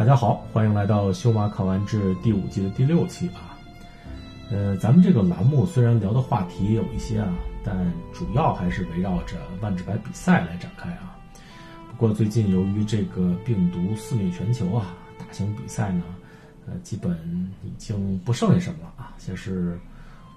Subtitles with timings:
[0.00, 3.52] 大家好，欢迎来到《修马考完志》第五季的第六期啊。
[4.50, 7.30] 呃，咱们这个栏目虽然聊的话题有一些啊，
[7.62, 7.76] 但
[8.10, 11.14] 主要还是围绕着万智牌比赛来展开啊。
[11.90, 16.02] 不过最近由于这个病毒肆虐全球啊，大型比赛呢，
[16.66, 17.14] 呃，基本
[17.62, 19.12] 已经不剩下什么了啊。
[19.18, 19.78] 先是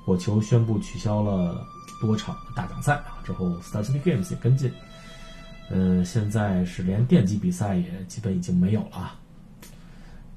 [0.03, 1.65] 火球宣布取消了
[2.01, 4.69] 多场大奖赛啊，之后 Stars Games 也跟进。
[5.69, 9.19] 呃，现在是连电击比赛也基本已经没有了。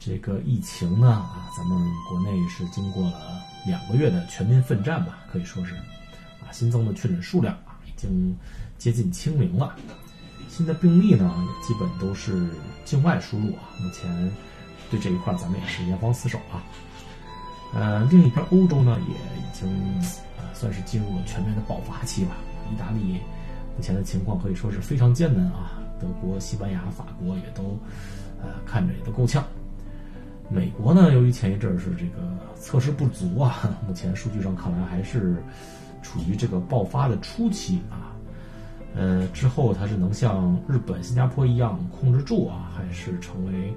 [0.06, 1.76] 这个疫情呢啊，咱们
[2.08, 8.36] 国内是经过了两个月的全民奋战吧，可以说是啊，新增的确诊数量啊已经
[8.78, 9.74] 接近清零了。
[10.48, 12.48] 新的病例呢也基本都是
[12.84, 13.66] 境外输入啊。
[13.80, 14.30] 目前
[14.92, 16.62] 对这一块咱们也是严防死守啊。
[17.74, 19.68] 呃，另一边欧洲呢也已经
[20.38, 22.36] 啊算是进入了全面的爆发期吧。
[22.72, 23.20] 意大利
[23.76, 25.82] 目前的情况可以说是非常艰难啊。
[26.00, 27.76] 德国、西班牙、法国也都
[28.40, 29.44] 呃看着也都够呛。
[30.48, 32.22] 美国呢，由于前一阵儿是这个
[32.54, 35.36] 测试不足啊， 目前数据上看来还是
[36.02, 38.14] 处于这个爆发的初期啊。
[38.94, 43.74] 呃，之后它是能像日本、新加坡一样控制住啊，还是成为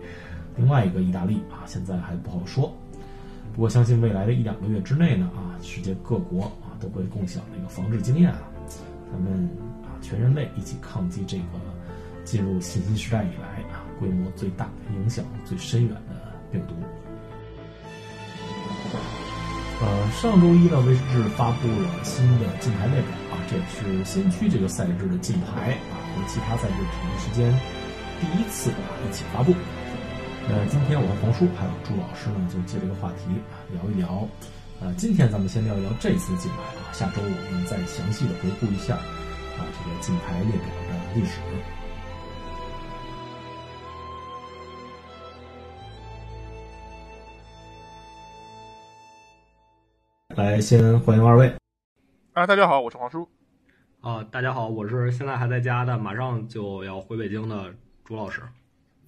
[0.56, 1.66] 另外一个意大利啊？
[1.66, 2.73] 现在还不好说。
[3.52, 8.40] 不过相信未来的一两个月之内呢啊，世界各国啊都会共享这个防治经验啊，
[9.12, 9.50] 咱们
[9.84, 11.44] 啊全人类一起抗击这个
[12.23, 16.19] 进入信息时代以来啊规模最大、影响最深远的。
[16.52, 16.75] 病毒。
[19.81, 27.50] 呃，上周一呢，威士忌发布了新的金牌列表啊，这也是先驱这个赛制的金牌啊，和其他赛制同一时间
[28.19, 29.53] 第一次啊一起发布。
[30.50, 34.28] 呃，今天我和黄叔还有朱老师呢，就借这个话题啊聊一聊。
[34.81, 41.40] 呃，今天咱们先聊一聊这次金牌啊，下周我们再详细的回顾一下啊这个金牌列表的历史。
[50.39, 51.53] 来，先欢迎二位。
[52.31, 53.27] 啊，大家好，我是黄叔。
[54.00, 57.73] 啊，大家好，我是现在还在家的，马上就要回北京的
[58.05, 58.41] 朱老师。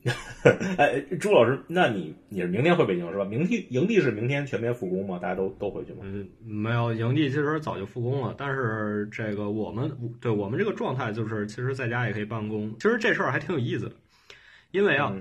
[0.77, 3.23] 哎，朱老师，那你你是明天回北京是吧？
[3.23, 5.19] 明天营地是明天全面复工吗？
[5.19, 5.99] 大家都都回去吗？
[6.03, 9.89] 嗯，没有，营地其实早就复工了，但是这个我们
[10.19, 12.69] 对我们这个状态就是，其实在家也可以办公。
[12.77, 13.95] 其实这事儿还挺有意思的，
[14.71, 15.15] 因为啊，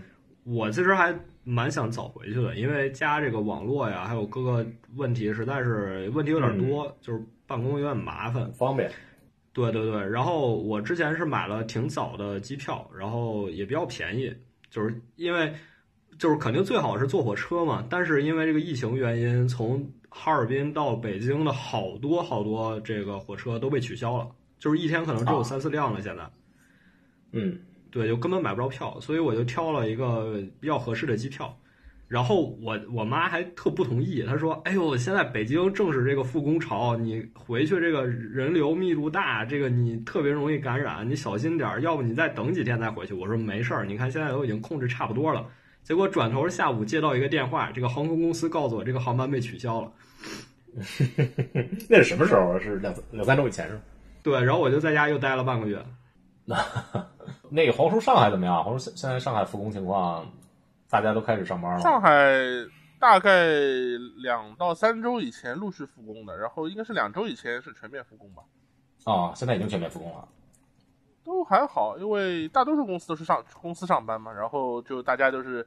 [0.50, 1.15] 我其实还。
[1.43, 8.53] 蛮想早回去的，因为家这个网络呀，还有各个问题，实在是问题有点多，就是办公有点麻烦。
[8.53, 8.88] 方便。
[9.55, 14.33] 对对对，然后我之前是买了挺早的机票，然后也比较便宜，
[14.71, 15.53] 就是因为
[16.19, 24.28] 就是肯定最好是坐火车嘛，但是因为这个疫情原因，从哈尔滨到北京的好多好多这个火车都被取消了，
[24.59, 26.03] 就是一天可能只有三四辆了。
[26.03, 26.31] 现在，
[27.32, 27.59] 嗯。
[27.91, 31.56] 对，就根本买不着票，所以我就挑了一个比较合适的机票。
[32.09, 45.47] 然后我我妈还特不同意，她说：“哎呦，现在北京正是这个复工潮，你回去这个人流密度大，这个你特别容易感染，你小心点儿，要不你再等几天再回去。”我说：“没事儿，你看现在都已经控制差不多了。”
[45.84, 49.93] 结果转头下午接到一个电话，这个航空公司告诉我这个航班被取消了。
[51.89, 52.59] 那是什么时候？
[52.59, 53.81] 是两两三周以前是吗？
[54.23, 55.81] 对，然后我就在家又待了半个月。
[57.49, 58.63] 那 那个黄叔，上海怎么样？
[58.65, 60.27] 黄叔，现现在上海复工情况，
[60.89, 61.81] 大家都开始上班了。
[61.81, 62.11] 上海
[62.99, 63.47] 大概
[64.23, 68.43] 两到三周以前陆续复工的，然后应该是两周以前是全面复工吧？
[69.05, 70.29] 啊，现在已经全面复工了。
[71.23, 75.67] 都还好，因为大多数公司都是上公司上班嘛，然后就大家都是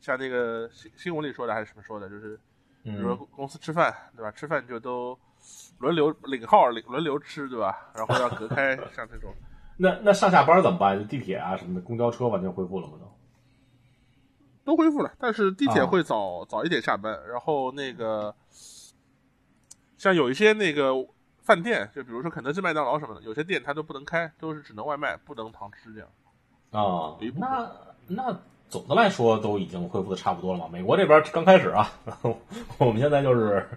[0.00, 2.38] 像那个新新闻里说的还是什么说的，就是
[2.82, 4.30] 比如说公司吃饭对吧？
[4.30, 5.18] 吃饭就都
[5.78, 7.90] 轮流领号领轮流吃对吧？
[7.94, 9.34] 然后要隔开 像这种。
[9.82, 11.08] 那那上下班怎么办？
[11.08, 12.94] 地铁啊什么的，公交车完全恢复了吗？
[14.64, 17.18] 都都恢复了，但是地铁会早早一点下班。
[17.28, 18.32] 然后那个
[19.98, 20.94] 像有一些那个
[21.40, 26.08] 饭店，就比如说肯德基、麦当劳什么的，有些店它都不能开，都是只能外卖，不能堂吃这样。
[26.70, 27.70] 啊，那
[28.06, 30.68] 那总的来说都已经恢复的差不多了嘛。
[30.70, 31.90] 美国这边刚开始啊，
[32.78, 33.68] 我们现在就是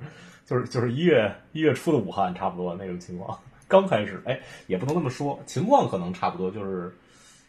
[0.45, 3.37] 就是就是一月一月初的武汉差不多那种情况。
[3.67, 6.95] 刚开始，哎，也不能那么说，情况可能差不多，就是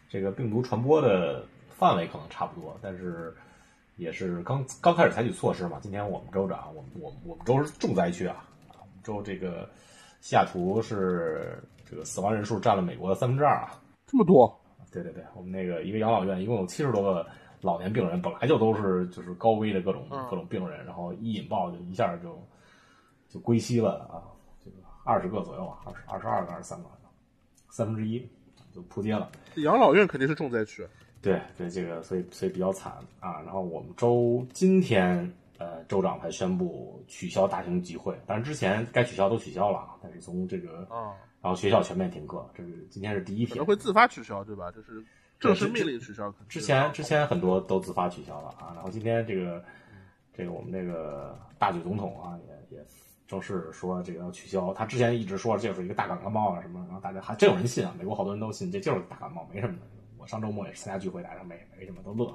[0.09, 3.35] 这个病毒传播的范围可能差不多，但是
[3.97, 5.77] 也是刚刚开始采取措施嘛。
[5.81, 8.43] 今天我们州长，我们我们我们州是重灾区啊，
[8.79, 9.69] 我们州这个
[10.21, 14.59] 西雅图是这个死亡人数占了美国的三分之二啊，这么多？
[14.91, 17.27] 对对对，我们那个一个养老院一共有七十多个
[17.61, 22.41] 老年病人，本来就都是就是高危的各种各种病人，然后一引爆就一下就
[23.29, 24.23] 就归西了啊。
[25.07, 26.89] 二十个左右啊，二十二十二个还是三个，
[27.69, 28.27] 三分之一
[28.75, 29.31] 就扑街了。
[29.55, 30.85] 养老院肯定是重灾区。
[31.21, 33.41] 对对，这个所以所以比较惨啊。
[33.41, 39.95] 然后我们州今天呃州长才宣布取消大型集会，但是之前该取消都取消了啊。
[40.03, 43.65] 但是从这个啊，然后学校全面停课，这是今天是第一天可能。
[43.65, 44.69] 会自发取消，对吧？
[44.71, 45.03] 这是
[45.39, 46.33] 正式命令取消。
[46.49, 49.63] 之前之前很多都自发取消了啊，然后今天这个
[50.35, 52.85] 这个我们这个大举总统啊也也
[53.27, 54.73] 正式说这个要取消。
[54.73, 59.81] 他之前一直说这就是一个大感冒啊什么，然后大家还真有人信啊，美国好多人都信这就是大感冒，没什么的。
[60.17, 62.33] 我上周末也是参加聚会，大家没没什么都乐。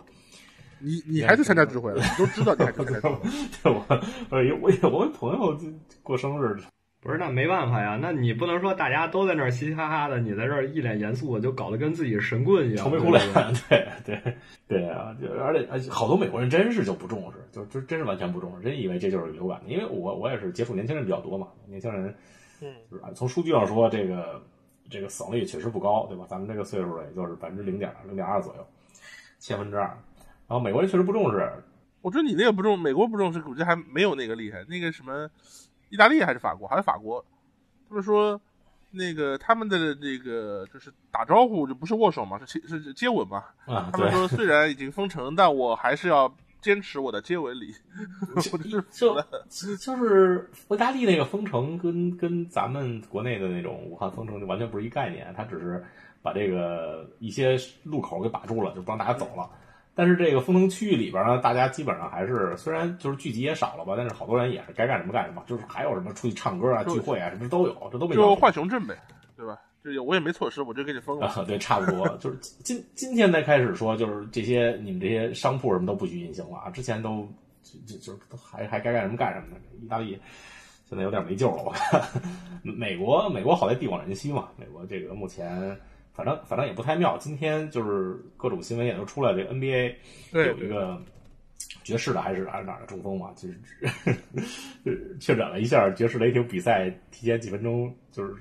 [0.79, 2.03] 你你还去参加聚会了？
[2.03, 3.31] 你都知道你还去参加聚会。
[3.63, 4.01] 对我
[4.31, 5.59] 我有我有我朋友
[6.03, 6.61] 过生日，
[7.03, 13.21] 不是，那没办法呀，那你不能说大家都在那儿嘻嘻哈哈的，你在这儿一脸严肃的，就搞得跟自己神棍一样，愁眉苦脸。
[13.69, 14.37] 对对
[14.69, 15.13] 对啊！
[15.21, 19.61] 就而且而且好多美国人真是就不重视，就就真是完全不重视，真以为这就是流感。
[19.67, 22.15] 因为我我也是接触年轻人比较多嘛，年轻人，
[22.61, 24.41] 嗯，就是从数据上说，这个
[24.89, 26.25] 这个死亡率确实不高，对吧？
[26.29, 28.65] 咱们这个岁数也就是百分之零点零点二左右，
[29.41, 29.87] 千分之二。
[30.47, 31.51] 然后美国人确实不重视，
[32.01, 34.65] 我觉得你那个不重，美国不重视，估计还没有那个厉害。
[34.69, 35.29] 那个什么，
[35.93, 37.23] 意大利还是法国，还是法国，
[37.87, 38.41] 他们说
[38.91, 43.45] 那个他们的那个就是打招呼就不是握手嘛，是是是接吻嘛。
[43.67, 47.75] 啊，他们，说虽然已经封城，但我还是要坚持我的接吻礼。
[48.35, 49.15] 我是就
[49.77, 55.85] 就是意大利那个封城跟跟咱们国内的那种武汉封城就完全不是一概念，他只是
[56.23, 59.51] 把这个一些路口给把住了，就不让大家走了。
[59.95, 68.97] 但是这个封城区域里边呢，大家基本上还是虽然就是聚集也少了吧，但是好多人也是该干什么干什么，就是还有什么出去唱歌啊、聚会啊什么都有，这都没就浣熊镇呗，
[69.37, 69.59] 对吧？
[69.85, 71.27] 就我也没措施，我就给你封了。
[71.27, 77.29] 啊，对，差不多，就是今今天才开始说，就是这些你们这些商铺什么都不许运行了啊，之前都
[77.85, 79.61] 就就还还该干什么干什么的。
[79.85, 80.17] 意大利
[80.89, 82.01] 现在有点没救了，我看。
[82.63, 85.77] 美国美国好在地广人稀嘛，美国这个目前
[86.13, 87.17] 反正反正也不太妙。
[87.19, 89.95] 今天就是各种新闻也都出来，这个 NBA
[90.31, 91.01] 对有一个
[91.85, 98.35] 爵士的还是还是哪儿的中锋嘛，就是确诊了一下，爵士雷霆比赛提前几分钟就是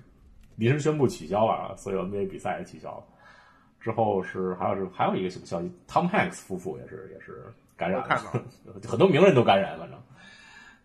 [0.55, 3.03] 临时宣布取消了，啊所有 NBA 比赛也取消了。
[3.79, 7.43] 之后是还有是还有一个什么消息，Tom Hanks 夫妇也是也是
[7.75, 8.43] 感染了，
[8.87, 9.99] 很多名人都感染，反正。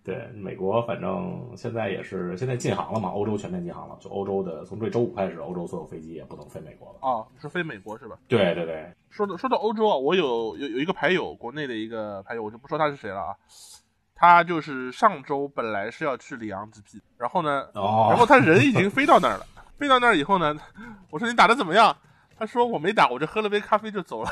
[0.06, 6.98] 对，美国反正现在也是现在禁航了嘛，欧洲全面禁航了，就欧洲的从这周五开始，欧洲所有飞机也不能飞美国了。
[7.00, 8.16] 哦，是飞美国是吧？
[8.28, 13.34] 对对对，说到说到欧洲啊，我有有有一个牌友，国内的一个牌友，我就不说他是谁了啊。
[14.14, 19.46] 他就是上周本来是要去里昂 GP，然后呢，哦，然后他人已经飞到那儿了。
[19.76, 20.56] 飞到那儿以后呢，
[21.10, 21.94] 我说你打的怎么样？
[22.38, 24.30] 他说我没打，我就喝了杯咖啡就走了。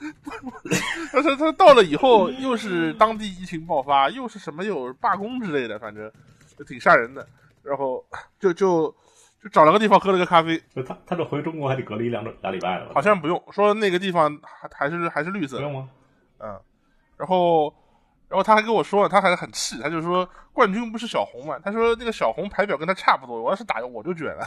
[1.12, 6.10] 他说他到了以后，又是当地疫情爆发，又是什么有罢工之类的，反正
[6.56, 7.26] 就挺吓人的。
[7.62, 8.02] 然后
[8.38, 8.88] 就就
[9.42, 12.92] 就找了个地方喝了个咖啡，就他他这回中国还得隔离两周俩礼拜了？
[12.94, 15.90] 好像不用说那个地方还还是还是绿色，不用吗？
[16.38, 16.58] 嗯，
[17.18, 17.72] 然后，
[18.28, 21.58] 然后他还跟我说，他还很气，他就说冠军不是小红嘛？
[21.58, 24.42] 他说那个小红排表跟他差不多，我要是打我就卷了，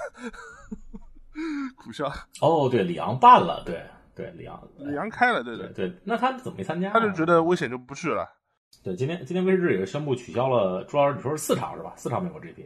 [1.78, 2.12] 苦笑。
[2.42, 3.84] 哦，对，里昂办了，对
[4.16, 6.94] 对，李昂李昂开了，对对对，对，那他怎么没参加呢？
[6.94, 8.28] 他就觉得危险就不去了。
[8.84, 11.94] 对，今天今天威士忌也是宣布取消了，主要是你说是四场是吧？
[11.96, 12.66] 四场美国 GP。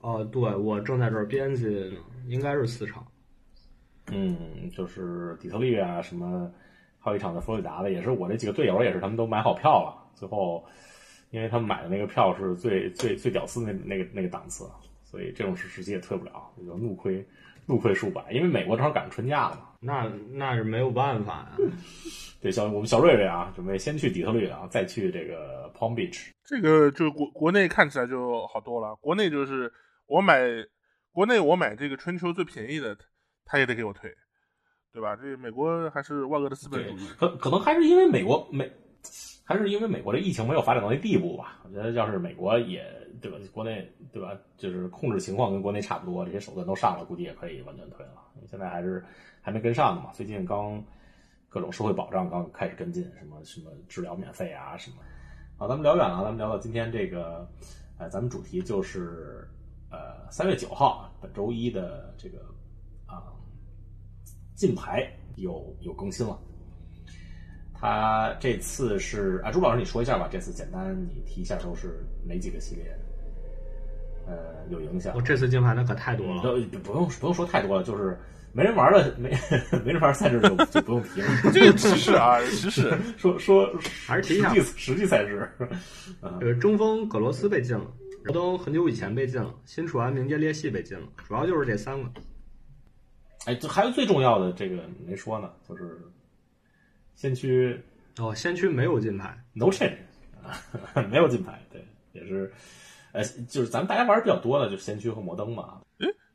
[0.00, 1.96] 哦，对，我正在这儿编辑呢，
[2.28, 3.06] 应该是四场。
[4.12, 6.50] 嗯，就是底特律啊，什么，
[6.98, 9.96] 还有一场在佛罗里达的，也是我这几个队友也是，他们都买好票了。
[10.14, 10.64] 最后，
[11.30, 14.66] 因为他们买的那个票是最最最屌丝那那个那个档次，
[15.04, 17.26] 所以这种时时期也退不了，就怒亏
[17.66, 18.30] 怒亏数百。
[18.30, 19.68] 因为美国正好赶上春假了嘛。
[19.84, 21.56] 那那是没有办法呀。
[22.40, 26.28] 对，小我们小瑞瑞啊，准备先去底特律然后，再去这个 Palm Beach。
[26.44, 28.94] 这个就国国内看起来就好多了。
[28.96, 29.72] 国内就是
[30.06, 30.42] 我买
[31.10, 32.94] 国内我买这个春秋最便宜的，
[33.46, 34.12] 他也得给我退，
[34.92, 35.16] 对吧？
[35.16, 38.70] 这美国还是万恶的资本对主义。，可可能还是因为美国美，
[39.42, 41.62] 还是因为美国这疫情没有发展到那地步吧。
[41.64, 42.84] 我觉得要是美国也
[43.22, 48.12] 对吧，国内对吧，就是控制情况跟国内差不多，这些手段都上了，估计也可以完全退了。
[48.46, 49.02] 现在还是
[49.44, 50.82] 还没跟上呢嘛，最近刚
[51.50, 54.96] 各种社会保障刚开始跟进，什么什么治疗免费啊什么。
[55.58, 57.46] 好，咱们聊远了，咱们聊到今天这个，
[57.98, 59.46] 呃，咱们主题就是
[59.90, 62.38] 呃三月九号本周一的这个
[63.04, 63.20] 啊、
[64.54, 66.38] 金牌有有更新了。
[67.74, 72.98] 他这次是啊，朱老师你说一下吧，这次简单你提一下都是哪几个系列？
[74.26, 75.20] 呃，有影响我。
[75.20, 76.42] 这次金牌的可太多了。
[76.42, 78.18] 都不用不用说太多了，就是
[78.54, 79.30] 没人玩了没
[79.84, 81.28] 没人玩赛制就就不用提了。
[81.52, 82.96] 这个歧视啊，歧视。
[83.18, 83.68] 说说
[84.06, 85.50] 还是提一下实际实际赛制，
[86.20, 87.86] 呃中锋葛罗斯被禁了，
[88.22, 92.08] 罗登很久以前被禁了，新楚安明杰列系被禁了，主要就是这三个。
[93.46, 95.98] 哎，这还有最重要的这个没说呢，就是
[97.16, 97.78] 先驱
[98.18, 99.96] 哦，先驱没有金牌，no change，
[101.10, 102.50] 没有金牌，对，也是，
[103.12, 105.80] 呃，就是咱们大家玩的比较多的，就是先驱和摩登嘛。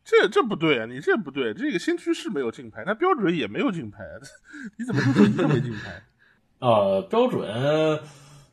[0.10, 4.04] 哎，这这不对啊，你这不对，这个新区是没有竞拍，那标准也没有竞拍，
[4.78, 6.02] 你怎么说一个没竞拍？
[6.60, 7.48] 呃，标准。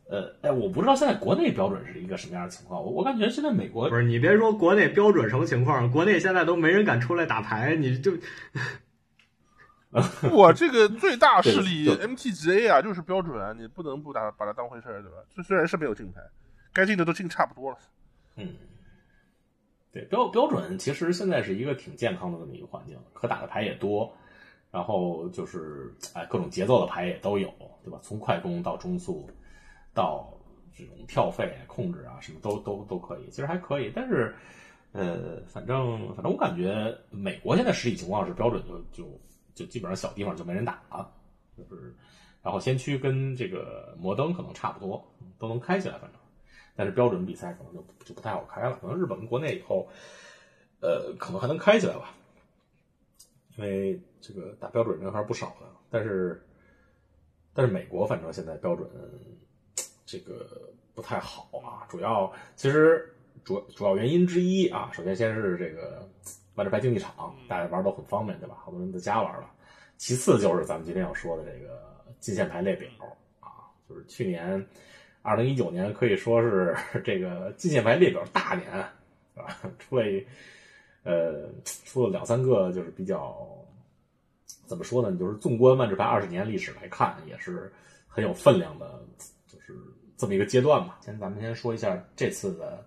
[0.09, 2.81] 呃，哎，我不知道现在国内标准是一个什么样的情况。
[2.81, 8.13] 我我感觉现在美国不是你别说国内标准什么情况，国内现在都没人敢出来打牌，你就，
[10.31, 15.17] 我这个最大势力 MTGA 啊，就是标准啊，你不能不打把它当回事儿，对吧？
[15.35, 16.21] 这虽然是没有竞拍，
[16.73, 17.79] 该进的都进差不多了。
[18.37, 18.55] 嗯，
[20.01, 24.13] 对标标准其实现在是一个挺健康的这么一个环境，可打的牌也多，
[24.71, 27.99] 然后就是哎各种节奏的牌也都有，对吧？
[28.03, 29.29] 从快攻到中速。
[29.97, 30.31] 到
[30.77, 33.91] 这种跳费控制啊，什么都都都可以，其实还可以。
[33.97, 34.37] 但是，
[34.93, 39.11] 呃，反正反正我感觉美国现在实体情况是标准就就
[39.55, 41.11] 就基本上小地方就没人打了，
[41.57, 41.97] 就是，
[42.43, 45.03] 然后先驱跟这个摩登可能差不多，
[45.39, 46.21] 都能开起来，反正，
[46.77, 48.79] 但是标准比赛可能就就不太好开了。
[48.81, 49.89] 可能日本跟国内以后，
[50.81, 52.15] 呃，可能还能开起来吧，
[53.57, 55.67] 因为这个打标准人还是不少的。
[55.91, 56.41] 但是，
[57.55, 58.89] 但是美国反正现在标准。
[60.09, 66.09] 这个不太好啊，主要其实主主要原因之一啊，首先先是这个
[66.55, 68.57] 万智牌竞技场，大家玩都很方便，对吧？
[68.65, 69.51] 好多人在家玩了。
[69.97, 72.89] 其次就是咱们今天要说的这个进线牌列表
[73.41, 74.65] 啊，就是去年
[75.27, 78.65] 二零一九年可以说是 这个进线牌列表大年，
[79.35, 79.59] 是吧？
[79.81, 80.05] 出了
[81.03, 83.45] 呃出了两三个，就是比较
[84.67, 85.17] 怎么说呢？
[85.19, 87.73] 就是纵观万智牌二十年历史来看，也是
[88.07, 89.03] 很有分量的。
[89.49, 89.75] 就是
[90.17, 92.85] 这么一个阶段吧，先咱们先说一下这次的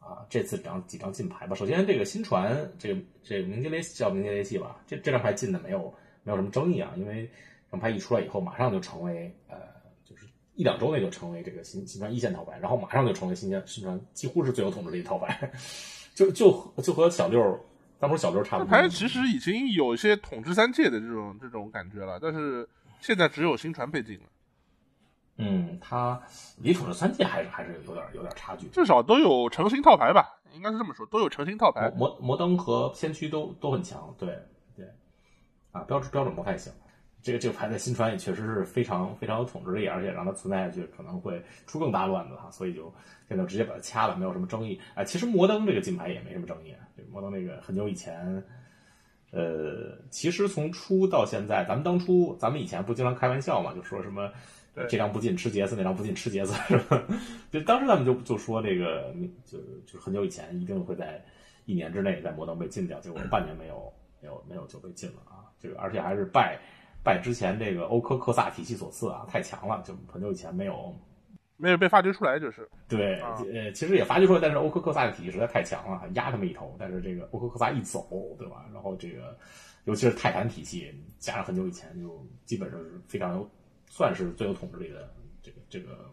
[0.00, 1.56] 啊，这次张几张金牌吧。
[1.56, 5.92] 首先，这个新传，这个这个明杰雷叫明杰雷系吧，这这张牌进的没有
[6.24, 9.56] 没有什么争议啊，因为这张牌一出来以后，马上就成为呃，
[10.54, 15.50] 一两周内就成为这个新新传一线套牌，然后马上就成为新传新传几乎是最有统治力的套牌，
[16.14, 17.58] 就就就和小六
[17.98, 18.70] 当初小六差不多。
[18.70, 22.68] 牌其实已经有一些统治三界的这种这种感觉了，但是
[23.00, 24.26] 现在只有新传被禁了。
[25.36, 26.22] 嗯，他
[26.58, 31.92] 离统治三界还是还是有点有点差距，至少都有成型套牌吧，应该是这么说，都有成型套牌。
[31.96, 34.38] 摩摩登和先驱都都很强，对
[34.76, 34.86] 对，
[35.72, 36.72] 啊，标准标准不太行。
[37.24, 42.92] 这个这个牌在新传也确实是非常非常有统治力，而且让它存在下去可能会出更大乱子哈，所以就
[43.26, 44.78] 现在直接把它掐了，没有什么争议。
[44.94, 48.44] 哎，其实摩登这个金牌也没什么争议，这摩登那个很久以前，
[49.30, 54.30] 呃，其实从出到现在，咱们当初咱们以前不经常开玩笑嘛，就说什么。
[54.88, 57.00] 这张不进吃杰斯，那张不进吃杰斯，是吧？
[57.48, 59.14] 就当时咱们就就说这个，
[59.46, 61.24] 就就很久以前一定会在
[61.64, 65.46] 一年之内在摩登被禁掉，结果半年没有，没有没有就被禁了啊！
[65.60, 66.58] 这个而且还是拜
[67.04, 70.92] 拜之前这个欧科克萨体系所赐啊，太强了，就很久以前没有
[71.56, 76.74] 没有被发掘出来，就是对，呃，其实也发掘出来，但是欧科克萨的体系实在太强了，压他们一头。
[76.78, 78.08] 但是这个欧科克萨一走，
[78.38, 78.64] 对吧？
[78.72, 79.38] 然后这个
[79.84, 83.48] 尤其是泰坦体系，加上很久以前就基本上是非常有。
[83.86, 85.08] 算是最有统治力的
[85.40, 86.10] 这个这个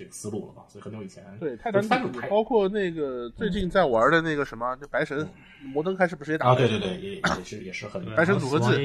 [0.00, 0.64] 这个思路了吧？
[0.66, 1.86] 所以很久以前，对泰坦
[2.30, 5.28] 包括那个最近在玩的那个什么，就白神
[5.62, 6.54] 摩登开始不是也打啊？
[6.54, 8.80] 对对对，也也是也是很白神组合制，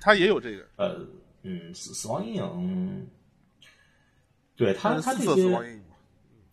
[0.00, 0.66] 他也有这个。
[0.74, 0.98] 呃，
[1.44, 3.06] 嗯，死死亡阴影，
[4.56, 5.80] 对他他这些，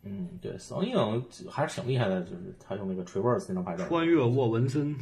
[0.04, 4.96] 嗯，对死亡阴影还是挺厉害的，就是他用那个 traverse 那张牌穿越沃文森，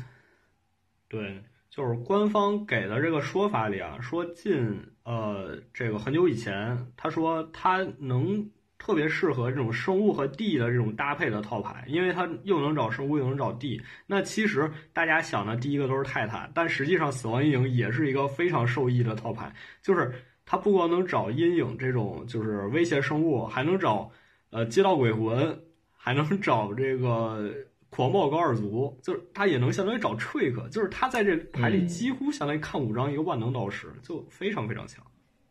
[1.09, 1.43] 对。
[1.69, 8.47] 就是官方给的这个说法里啊，说近呃这个很久以前，他说他能
[8.83, 13.81] 特别适合这种生物和地的这种搭配的套牌，因为它又能找生物又能找地。
[14.05, 19.49] 那其实大家想的第一个都是泰坦，但实际上死亡阴影也是一个非常受益的套牌，
[19.81, 20.13] 就是
[20.45, 24.11] 它不光能找阴影这种就是威胁生物，还能找
[24.49, 25.57] 呃街道鬼魂，
[25.95, 27.49] 还能找这个。
[27.95, 35.05] 狂暴高尔族就是他也能相当于找 trick，就是他在这牌里几乎相当于看五张一个万能导师，就非常非常强。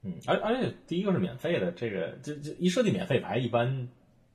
[0.05, 3.89] 嗯，而而且第一个是免费的，这个这这一设计免费牌，一般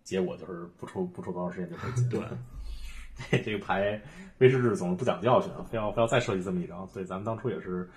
[0.03, 2.09] 结果就是不出不出多长时间就会进。
[3.29, 4.01] 对，这个牌
[4.37, 7.89] 威士忌总是不讲教训，非要非要再设计这么一张，所以咱们当初也是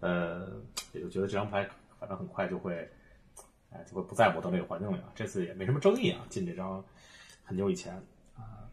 [0.00, 0.46] 呃
[0.92, 2.88] 也就觉得这张牌反正很快就会
[3.70, 5.10] 哎就会不在摩登这个环境里了。
[5.14, 6.84] 这次也没什么争议啊，进这张
[7.42, 7.94] 很久以前
[8.36, 8.68] 啊。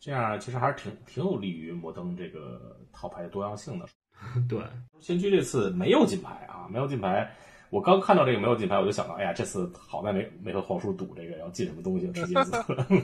[0.00, 3.86] 这样其实还是挺挺有利于摩登这个套牌多样性的。
[4.48, 4.64] 对，
[5.00, 7.30] 先驱这次没有金牌啊，没有金牌。
[7.72, 12.52] 我刚看到这个没有金牌，我就想到，哎呀，这次好在没没和黄叔赌这个要进什么东西，吃金子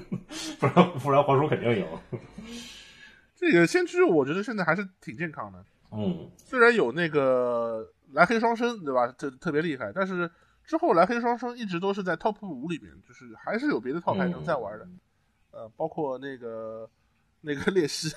[0.61, 1.87] 不然不然黄叔肯定赢。
[3.35, 9.11] 这个先知我觉得现在还是挺健康的，嗯，虽然有那个蓝黑双生，对吧？
[9.17, 10.31] 这特别厉害，但是
[10.65, 14.87] 之后蓝黑双生一直都是在 top 五里面，就是还是有别的套牌能在玩的。
[15.51, 16.87] 呃，包括那个
[17.41, 18.11] 那个猎狮，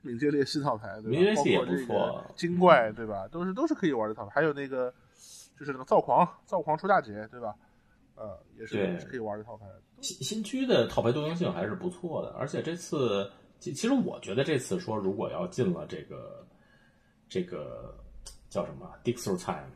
[0.00, 1.34] 敏捷猎狮套牌，对吧？
[1.36, 3.28] 包括这个精怪，对吧？
[3.28, 4.32] 都是都是可以玩的套牌。
[4.36, 4.92] 还有那个
[5.60, 7.54] 就是那个造狂，造狂出大姐，对吧？
[8.16, 9.66] 呃，也是也是可以玩的套牌。
[10.00, 16.46] 新新区的套牌多样性还是不错的，而且这次其其实我觉得这次说如果要进了这个
[17.28, 17.94] 这个
[18.48, 19.70] 叫什么 Dixer Time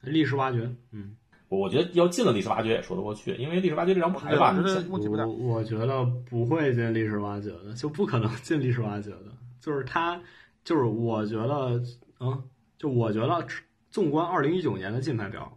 [0.00, 1.16] 历史挖掘，嗯。
[1.48, 4.52] 我觉得要进了历史挖掘也说得过去，因为历史挖掘这张牌吧，
[4.88, 4.98] 我
[5.40, 9.32] 我觉得不会进历史挖掘的，就不可能 进历史挖掘的。
[9.60, 10.20] 就是他，
[10.62, 11.82] 就是我觉得，
[12.20, 12.40] 嗯，
[12.78, 13.44] 就我觉得，
[13.90, 15.52] 纵观二零一九年的竞牌表，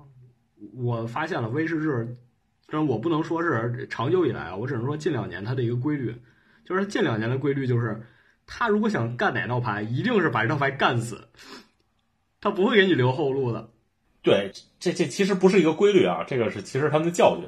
[0.75, 2.15] 我发现了威士忌，
[2.67, 6.15] 但我不能说是长久以来啊，我只能说近两年它的一个规律，
[6.65, 8.07] 就是近两年的规律就是，
[8.47, 11.27] 他如果想干哪套牌，一定是把这套牌干死，
[12.41, 13.69] 他不会给你留后路的。
[14.23, 17.47] 对，这这其实不是一个规律啊，这个是其实他们的教训，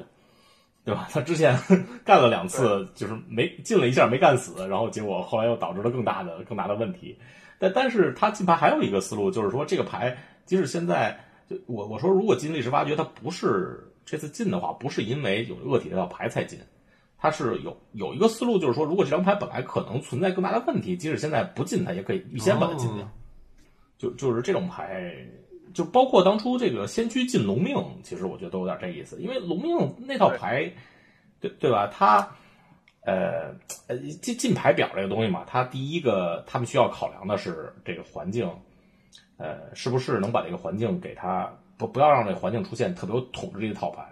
[0.84, 1.08] 对吧？
[1.10, 1.58] 他之前
[2.04, 7.18] 干了两次，就是没进了一下没干死，然后结果后来又导致了更大的更大的问题。
[7.58, 16.58] 但但是他进牌还有一个思路，就是说这个牌即使现在就我我说如果进历史挖掘，他不是这次进的话，不是因为有恶体这套牌才进，
[17.18, 23.08] 他是有有一个思路，就是说如果这张牌本来可能存在更大的问题，即使现在不进它，也可以预先把它进掉。
[23.98, 25.14] 就就是这种牌。
[25.74, 30.72] 就包括当初这个先驱进龙命，其实我觉得都有点这意思，因为龙命那套牌，
[31.38, 31.86] 对对吧？
[31.88, 32.26] 它
[33.06, 33.54] 呃
[33.86, 38.50] 呃进进牌表这个东西嘛，它第一个他们需要考量的是这个环境，
[39.38, 44.04] 呃，是不是能把这个环境给它不不要让这个环境出现特别有统治力的套牌，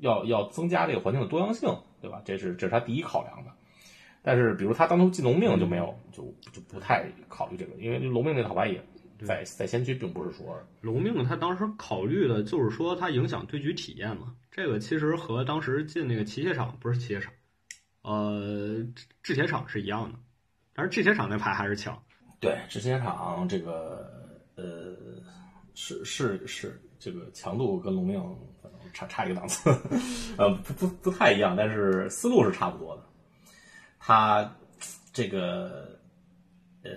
[0.00, 2.20] 要要增加这个环境的多样性，对吧？
[2.24, 3.50] 这是这是他第一考量的。
[4.22, 8.78] 但是比如他当初进龙命就没有，就就不太考虑这个，因为龙命那套牌也。
[9.24, 14.34] 在在先驱并不是说龙命，他当时考虑的就是说它影响对局体验嘛。
[14.50, 17.32] 这个其实和当时进那个骑械场不是骑械场，
[18.02, 18.84] 呃，
[19.22, 20.18] 制铁厂是一样的。
[20.74, 22.00] 但是制铁厂那牌还是强。
[22.40, 24.96] 对，制铁厂这个呃
[25.74, 28.22] 是是是这个强度跟龙命
[28.92, 29.70] 差差一个档次，
[30.36, 33.02] 呃不不不太一样，但是思路是差不多的。
[33.98, 34.56] 他
[35.12, 35.98] 这个
[36.82, 36.90] 呃。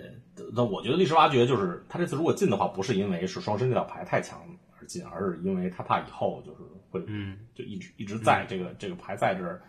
[0.52, 4.38] 那我觉得历史挖掘就是他这次如果进的话，不是因为是双身这套牌太强
[4.78, 6.58] 而进，而是因为他怕以后就是
[6.90, 9.62] 会，嗯，就一直一直在这个这个牌在这儿，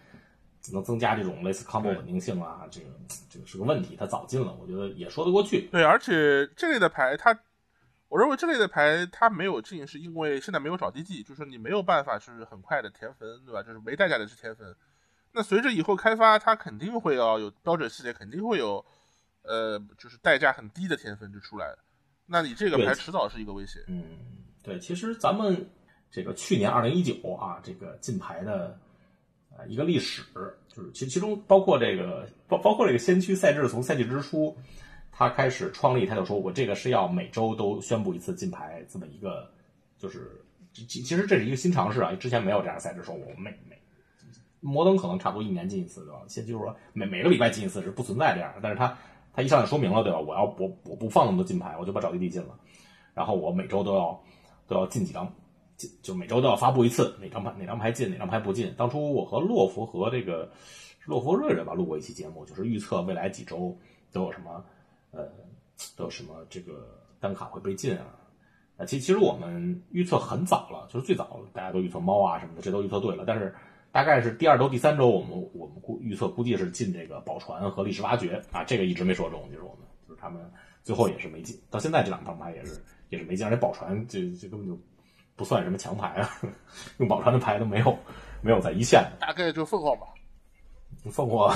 [0.73, 2.88] 能增加这种类似 combo 稳定性啊，这个
[3.30, 3.95] 这个是个问题。
[3.99, 5.67] 它早进了，我觉得也说得过去。
[5.71, 7.38] 对，而且这类的牌，它
[8.08, 13.62] 我认为这类的牌它没有进，是因为现在没有找地技，就是你没有办法是很快的填坟，对吧？
[13.63, 14.75] 就是没代价的去填坟。
[15.32, 18.86] 那随着以后开发，它肯定会要有标准系列，肯定会有。
[19.43, 21.80] 呃，就是代价很低的天分就出来了，
[22.25, 23.80] 那你这个牌迟早是一个威胁。
[23.88, 24.03] 嗯，
[24.62, 25.69] 对，其实咱们
[26.12, 28.77] 这个去年二零一九啊，这个禁牌的
[29.58, 30.24] 呃一个历史，
[30.67, 34.56] 就是其其中包括这个包包括这个先驱赛制，从赛季之初
[35.12, 39.52] 他开始创立，他就说我这个是要每周都宣布一次金牌这么一个，
[39.98, 40.41] 就是
[40.72, 43.78] 其其实这是一个新尝试啊，之前没有这样赛制，说我每每
[44.60, 46.22] 摩登可能差不多一年进一次，对吧？
[46.28, 48.98] 先就是说每每个礼拜进一次是不存在这样的，但是他。
[49.34, 50.20] 他一上来说明了，对吧？
[50.20, 52.58] 我要我我不放那么多金牌，我就把找地地进了。
[53.13, 54.20] 然后我每周都要
[54.67, 55.32] 都要进几张，
[56.02, 58.74] 就每周都要发布一次哪张牌哪张牌进哪张牌不进。
[58.78, 60.52] 当初我和洛夫和这个
[61.06, 63.78] 洛夫瑞瑞吧录过一期节目，就是预测未来几周
[64.12, 64.63] 都有什么
[65.12, 65.28] 呃
[65.96, 66.88] 都有什么这个
[67.20, 68.06] 单卡会被禁啊。
[68.78, 73.56] 啊，其其实我们预测很早了，就是最早大家都预测猫啊什么的，这都预测对了，但是。
[73.90, 80.40] 大概是第二周、第三周，我们我们估预测估计是进这个宝船和历史挖掘啊，这个一直没说中，就是我们就是他们
[80.84, 84.78] 最后也是没进，到现在这两张牌也是也是没进，而且宝船这这根本就
[85.38, 86.30] 不算什么强牌啊，
[86.97, 87.97] 用宝川的牌都没有
[88.41, 90.08] 没有在一线，大概就凤凰吧，
[91.12, 91.56] 凤凰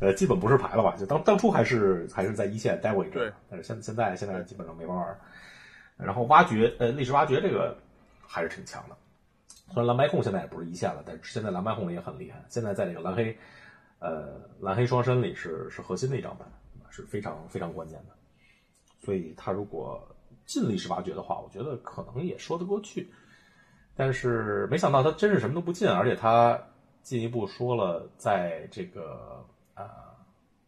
[0.00, 5.18] 呃基本不是牌了吧，就当当初还是还是在一线待过一阵，但是现现在现在基本上没法玩，
[5.96, 7.76] 然后挖掘呃历史挖掘这个
[8.26, 8.96] 还是挺强的。
[9.70, 12.42] 虽然蓝白控现在也不是一线了，但是现在蓝白控也很厉害。
[12.48, 13.36] 现在在这个蓝黑，
[13.98, 16.44] 呃，蓝黑双身里是是核心的一张牌，
[16.88, 18.14] 是非常非常关键的。
[19.04, 20.02] 所以他如果
[20.48, 23.08] 进历史挖掘的话，我觉得可能也说得过去。
[23.94, 26.60] 但是没想到他真是什么都不进，而且他
[27.02, 29.84] 进一步说了，在这个呃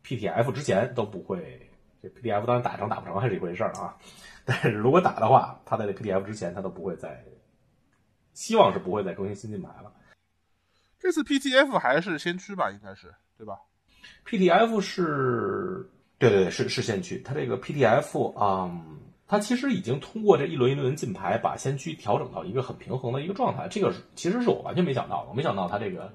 [0.05, 1.67] PTF 之前都不会。
[2.03, 3.97] 这 PTF 当然打成打不成还是一回事儿啊。
[4.45, 7.25] 但是如果打的话，他在这 PTF 之前他都不会再。
[8.33, 9.93] 希望是不会再更新新进牌了。
[10.99, 13.59] 这次 PTF 还是先驱吧，应该是对吧
[14.25, 17.21] ？PTF 是，对对对，是是先驱。
[17.23, 18.71] 它这个 PTF 啊，
[19.31, 23.69] 他其实已经通过这一轮一轮进牌，把先驱调整到一个很平衡的一个状态。
[23.69, 26.13] 这个其实是我完全没想到的，没想到他这个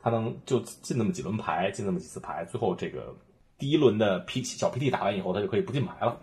[0.00, 3.14] 他能就进那么几轮牌，进那么几次牌，最后这个
[3.56, 6.20] 第一轮的 P 小 PT 打完以后，他就可以不进牌了，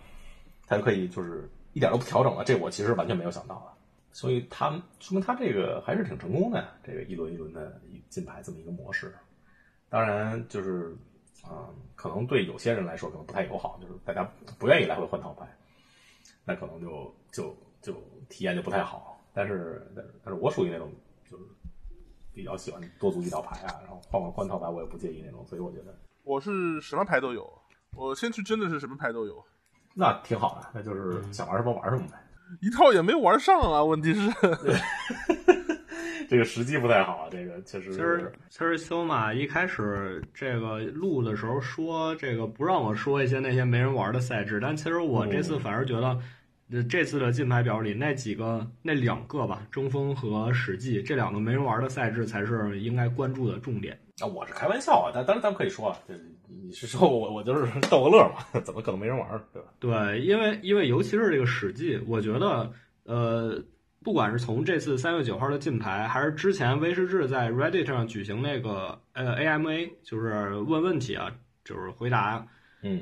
[0.67, 2.43] 他就可以就是一点都不调整了。
[2.43, 3.71] 这我其实完全没有想到的，
[4.12, 4.69] 所以他
[5.00, 9.15] 说明他这个还是挺成功的呀，这个一轮一轮的进牌这么一个模式。
[9.89, 10.93] 当然就是
[11.41, 15.47] 啊，可能对有些人来说可能不太友好，就是大家不愿意来回换套牌。
[16.45, 17.93] 那可能就就就
[18.30, 20.91] 体验就不太好，但是但是但是我属于那种
[21.30, 21.43] 就是
[22.34, 27.51] 比较喜欢多组几套牌啊，然后换换换套牌我也不介意那种，所以我觉得我是什么牌都有，
[27.95, 29.43] 我先去真的是什么牌都有，
[29.93, 32.17] 那挺好的，那就是想玩什么玩什么呗，
[32.62, 34.32] 一套也没玩上啊，问题是。
[36.32, 37.91] 这个时机不太好，这个确实。
[37.91, 54.00] 其实其实修马一开始这个录的时候说这个不让我说一些那些没人玩的赛制，但其实我这次反而觉得，这次的金牌表里那几个那两个吧，争锋和史记这两个没人玩的赛制才是应该关注的重点。
[54.22, 56.13] 啊，我是开玩笑啊，但当然咱们可以说啊，这
[56.48, 59.67] 你是说我我就是 逗个乐嘛，怎么可能没人玩对吧？
[59.82, 62.72] 对，因为因为尤其是这个史记，我觉得
[63.04, 63.62] 呃。
[64.03, 71.31] 不管是从这次三月九号的禁牌，还是之前威士忌在 Reddit 上举行那个呃 AMA，就是问问题啊，
[71.63, 72.43] 就是回答，
[72.81, 73.01] 嗯，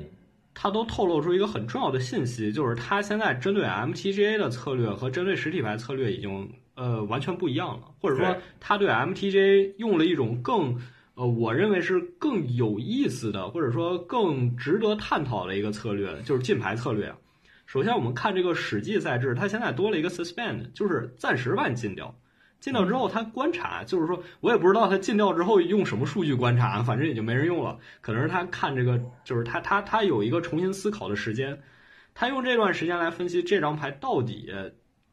[0.52, 10.78] 他都透露出一个很重要的信息，就是他现在针对 MTGA 的策略和针对实体牌策略已经呃完全不一样了，或者说他对 MTGA 用了一种更
[11.14, 17.10] 呃我认为是更有意思的，或者说更值得探讨的一个策略，就是禁牌策略。
[17.70, 22.12] 首先，我们看这个史记赛制，它现在多了一个 suspend，就是暂时把你禁掉。
[22.58, 27.78] 禁掉之后，他观察，就是说我也不知道他禁掉之后用什么数据观察，反正也就没人用了。
[28.00, 31.62] 可能是他看这个，就是他他他有一个重新思考的时间，
[32.12, 34.52] 他用这段时间来分析这张牌到底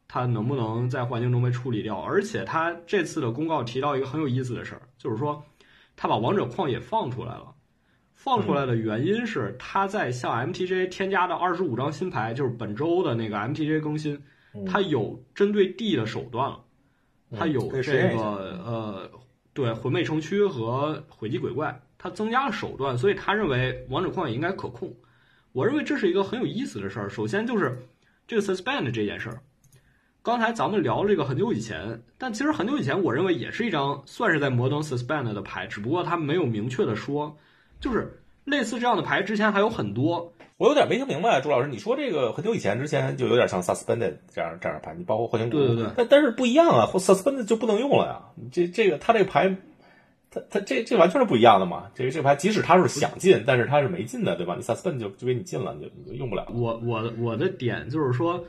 [0.08, 2.00] 他能不能在环境中被处理掉。
[2.00, 5.40] 而且他这次的公告提到一个很有意思的事儿，就是说
[5.94, 7.54] 他把王者旷野放出来了。
[8.18, 14.20] 放出来的原因是，他在向 MTJ 添加的二十五张新牌，就是本周的那个 MTJ 更新，
[14.66, 16.60] 他有针对 D 的手段了，
[17.38, 19.10] 他有这个呃，
[19.54, 24.92] 对魂魅城区和毁迹鬼怪，他增加了手段，所以他认为王者旷野应该可控。
[25.52, 27.08] 我认为这是一个很有意思的事儿。
[27.08, 27.80] 首先就是
[28.26, 29.40] 这个 suspend 这件事儿，
[30.22, 37.38] 刚才咱们聊了这个很久以前，但其实很久以前，我认为也是一张算是在摩登 suspend 的牌，只不过他没有明确的说。
[37.80, 40.32] 就是类似这样的牌，之前还有很多。
[40.56, 45.86] 我有点没听明白，朱老师，你说这个很久以前之前就有点像 suspended 这样这样的牌，你包括幻形谷，对对对。
[45.96, 48.22] 但但是不一样啊，suspended 就不能用了呀。
[48.50, 49.56] 这这个他这个牌，
[50.30, 51.90] 他他这这完全是不一样的嘛。
[51.94, 54.56] 这个这个牌，即使他是想进，但是他是没进的，对吧？
[54.56, 56.46] 你 suspend 就就给你进了，你就你就用不了。
[56.52, 58.44] 我我我的点就是说，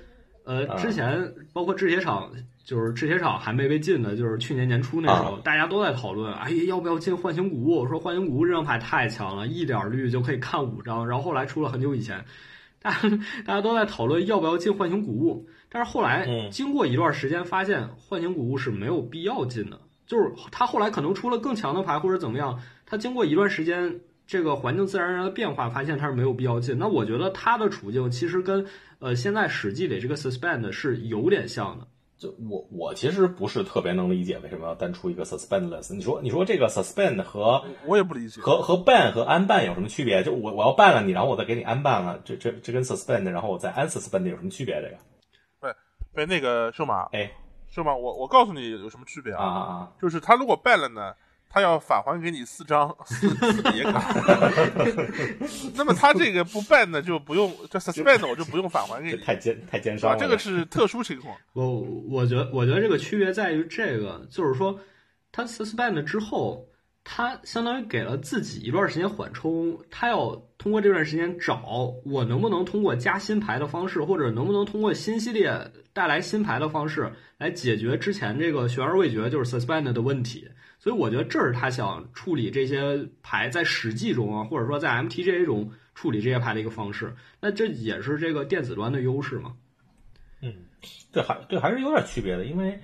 [0.46, 2.32] 呃，之前包括制铁厂。
[2.70, 7.80] 就是制铁厂还没被禁的，就是去年年初那时候，大家都在讨论，哎，要不要进幻形谷物？
[7.80, 11.08] 我说幻形谷物这张牌太强了，一点绿就可以看五张。
[11.08, 12.24] 然后后来出了很久以前，
[12.80, 13.10] 大家
[13.44, 15.48] 大家都在讨论要不要进幻形谷物。
[15.68, 19.82] 但是后来经过一段时间，发现幻形谷物是没有必要进的。
[20.06, 26.78] 就是他后来可能出了更强的牌或者怎么样，他经过一段时间这个环境自然而然的变化，发现他是没有必要进。
[26.78, 28.64] 那我觉得他的处境其实跟
[29.00, 31.88] 呃现在史记里这个 suspend 是有点像的。
[32.20, 35.96] 就我我其实不是特别能理解为什么要单出一个 suspendless。
[35.96, 40.22] 你说你说这个 suspend 和我也不理解和和 ban 和 unban 有什么区别？
[40.22, 44.76] 就我我要 ban 了你，然后我再给你 unban 了，这这这跟 suspend 然后我再 unsuspend 有什么区别？
[44.82, 44.98] 这个？
[45.62, 45.74] 对，
[46.14, 47.32] 对，那个瘦马，哎，
[47.70, 49.92] 瘦马，我我告诉你有什么区别啊啊啊！
[50.02, 51.14] 就是他如果 ban 了呢？
[51.50, 53.28] 他要返还给你四张 四
[53.64, 54.14] 叠卡，
[55.74, 60.18] 那么他这个不办呢，就不用这 suspend 我就不用返还给你，太奸太奸商了。
[60.18, 61.36] 这个是特殊情况。
[61.54, 64.80] 我我觉得我觉得这个区别在于这个，就是说
[65.32, 66.64] 他 suspend 之后，
[67.04, 75.52] 他相当于给了自己一段时间缓冲，他要通过这段时间找我能不能通过加新牌的方式，或者能不能通过新系列
[75.94, 80.48] 带来新牌的方式来解决之前这个悬而未决就是 suspend 的问题。
[80.80, 87.14] 所以我觉得这是他想处理这些牌在史记中啊，或者说在 MTGA 中处理这些牌的一个方式。
[87.42, 89.56] 那这也是这个电子端的优势嘛？
[90.42, 90.54] 嗯，
[91.12, 92.80] 对，还对还是有点区别的，因为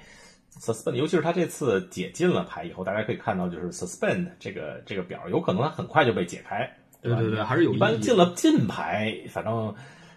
[0.60, 6.70] suspend，尤其是他这次解禁了牌以后，大家可以看到，就是 suspend 这个这个表有可能它很快就被解开，
[7.02, 9.74] 对对对，还是有一般进了禁牌，反正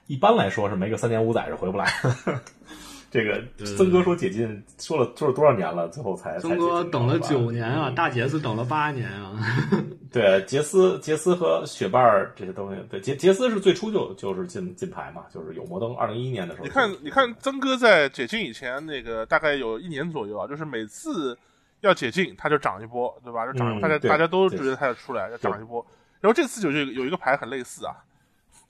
[0.09, 1.87] 一般来说是没个三年五载是回不来。
[3.11, 3.42] 这个
[3.77, 9.35] 曾哥说解禁，说了说了多少年了，最后才曾哥等了九年啊，大杰斯等了八年啊。
[10.11, 15.94] 对，杰斯、杰斯和雪伴儿这些东西，对杰杰斯是最初就就是进进牌嘛，就是有摩登。
[15.97, 21.38] 二零一一年的时候，你看，你看曾哥在解禁以前，那个大概有一年左右啊，就是每次
[21.81, 23.44] 要解禁，他就涨一波，对吧？
[23.47, 25.87] 就涨，大家大家都觉得他要出来，要涨一波。
[26.21, 27.94] 然后这次就有有一个牌很类似啊，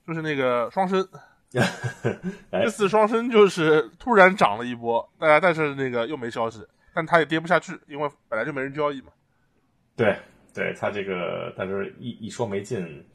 [0.07, 1.07] 就是那个双生，
[2.53, 9.09] 这次双生就是突然涨了一波，大家但是那个又没消息，但它也跌不下去，因为本来就没人交易嘛。
[9.97, 10.17] 对。
[10.55, 13.07] 对它这个，但是一一说没进，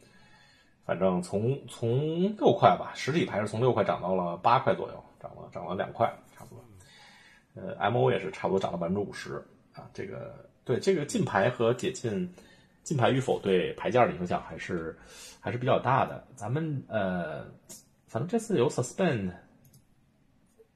[0.86, 6.64] 反正从从六块吧，实体牌是从六块涨到了八块左右，涨了涨了两块，差不多。
[7.56, 9.44] 呃，M O 也是差不多涨了百分之五十
[9.74, 9.84] 啊。
[9.94, 12.34] 这个对这个禁牌和解禁
[12.82, 14.98] 禁牌与否对牌价的影响还是
[15.42, 16.26] 还是比较大的。
[16.36, 17.46] 咱们呃，
[18.14, 19.32] 反正这次有 suspend，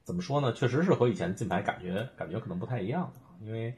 [0.04, 0.52] 怎么说呢？
[0.54, 3.72] 确实是和以前禁牌感觉感觉可能不太一样，因为。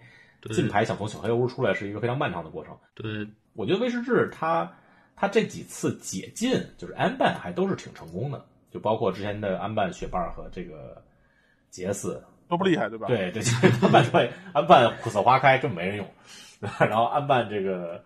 [0.54, 2.74] 金牌想从小黑屋出来是一个非常漫长的过程。
[2.96, 4.74] 对，我觉得威士治他
[5.14, 11.04] 他这几次解禁就是安办还都是挺成功的，就包括之前的安办雪瓣和这个
[11.70, 13.08] 杰斯都不厉害，对吧？
[13.08, 13.44] 对对，
[13.82, 16.08] 安办出来安办苦涩花开根本没人用，
[16.80, 18.02] 然后安办这个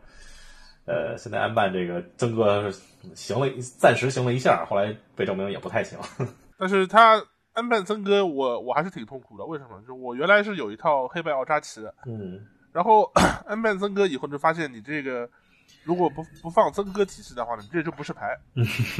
[0.86, 2.72] 呃，现在安办这个曾哥
[3.15, 5.98] 行了，暂时行了一下，后来被证明也不太行。
[6.58, 7.24] 但是他。
[7.56, 9.46] 安半曾哥，我我还是挺痛苦的。
[9.46, 9.80] 为什么？
[9.88, 12.43] 就我原来是有一套黑白奥扎奇，嗯，
[12.74, 13.04] 然后
[13.46, 15.30] 安半曾哥以后就发现你这个
[15.84, 18.36] 如果不不放曾哥体系的话呢，你这就不是牌。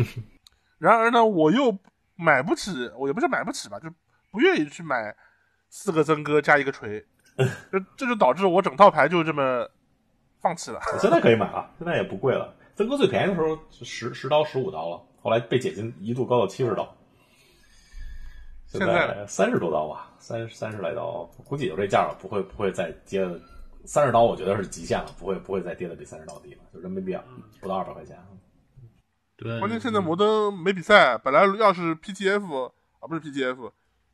[0.78, 1.76] 然而呢，我又
[2.16, 3.90] 买不起，我也不是买不起吧，就
[4.32, 5.16] 不愿意去买
[5.70, 7.04] 四个曾哥加一个锤，
[7.72, 9.68] 这这就导致我整套牌就这么
[10.44, 10.80] 放弃了。
[11.00, 12.54] 现在可以买了，现在也不贵了。
[12.76, 16.96] 曾哥最便宜的时候十十刀十五刀了，后来被解禁一度高到七十刀。
[18.68, 23.40] 现在三十多刀吧，三三十来刀，估计也就这价了，不会不会再跌的。
[23.86, 27.16] 三十刀我觉得是极限了，不会不会再跌的比三十刀低了，就人民币
[27.62, 28.18] 不到二百块钱。
[29.36, 33.72] 对，关键现在摩登没比赛，本来要是 PTF 啊，不是 PTF，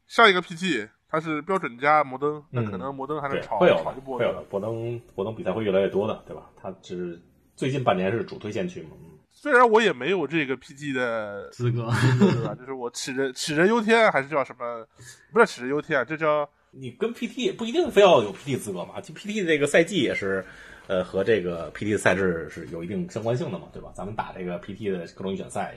[0.07, 4.17] 上一个 PT 它是标准加摩登，那可能摩登还能炒炒一波。
[4.19, 6.49] 会有的，摩登摩登比赛会越来越多的，对吧？
[6.61, 7.21] 它只是
[7.55, 8.89] 最近半年是主推荐区嘛。
[9.31, 12.53] 虽然我也没有这个 PG 的资格，对吧？
[12.55, 14.85] 就是我杞人杞人忧天，还是叫什么？
[15.31, 18.99] 不是杞人忧天啊，这叫 你跟 PT 不一定非要有 PT 资格嘛？
[19.01, 20.43] 就 PT 这个赛季也是，
[20.87, 23.91] 呃，和这个 PT 的赛制是有一定相关性的嘛，对吧？
[23.95, 25.73] 咱们打这个 PT 的各种预选赛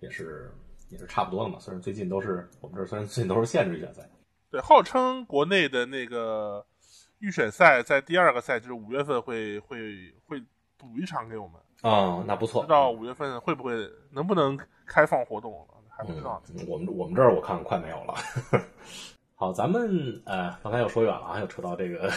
[0.00, 0.50] 也也是
[0.90, 1.58] 也是差不多的嘛。
[1.58, 4.08] 虽然最近都是我们这虽然最近都是限制预选赛，
[4.52, 6.62] 对，号称国内的那个
[7.20, 10.38] 预选赛在第二个赛就是五月份会会会
[10.76, 11.58] 补一场给我们。
[11.80, 12.60] 啊，那不错。
[12.60, 13.74] 不知道五月份会不会
[14.10, 16.42] 能不能开放活动，还不知道。
[16.68, 18.14] 我们我们这儿我看快没有了。
[19.34, 22.12] 好，咱们呃刚才又说远了啊，又扯到这个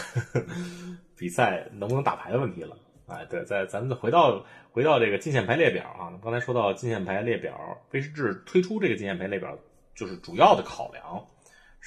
[1.16, 2.76] 比赛能不能打牌的问题了。
[3.06, 7.58] 哎，对，在咱们回到回到这个进线牌列表啊，刚才说到进线牌列表，
[7.92, 9.56] 威士治推出这个进线牌列表，
[9.94, 11.24] 就是主要的考量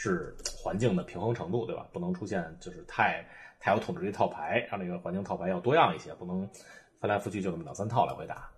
[0.01, 1.85] 是环境的平衡程度，对吧？
[1.91, 3.27] 不能出现就是太
[3.59, 6.49] 太有统治力套牌，让这个环境套牌要多样一些，不能。
[7.01, 8.51] 翻来覆去就那么两三套来回打，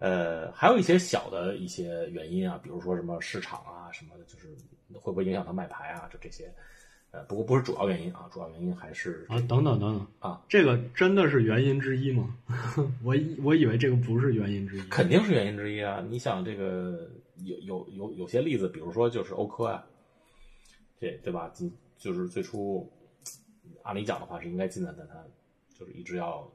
[0.00, 4.48] 呃，还有一些小的一些原因啊，比如说什么市场啊什么的，就是
[5.00, 6.06] 会不会影响他卖牌啊？
[6.12, 6.52] 就这些，
[7.10, 12.36] 呃，不过不是主要原因啊，主要原因还是啊，等等等等啊，这个真的是原因之一吗？
[13.02, 16.04] 我我以为这个不是原因之一，肯定是原因之一啊！
[16.06, 17.08] 你想这个
[17.44, 19.82] 有有有有些例子，比如说就是欧科啊，
[21.02, 21.52] 对对吧？
[21.98, 22.90] 就是最初
[23.82, 25.14] 按理讲的话是应该进的，但他
[25.76, 26.50] 就是一直要。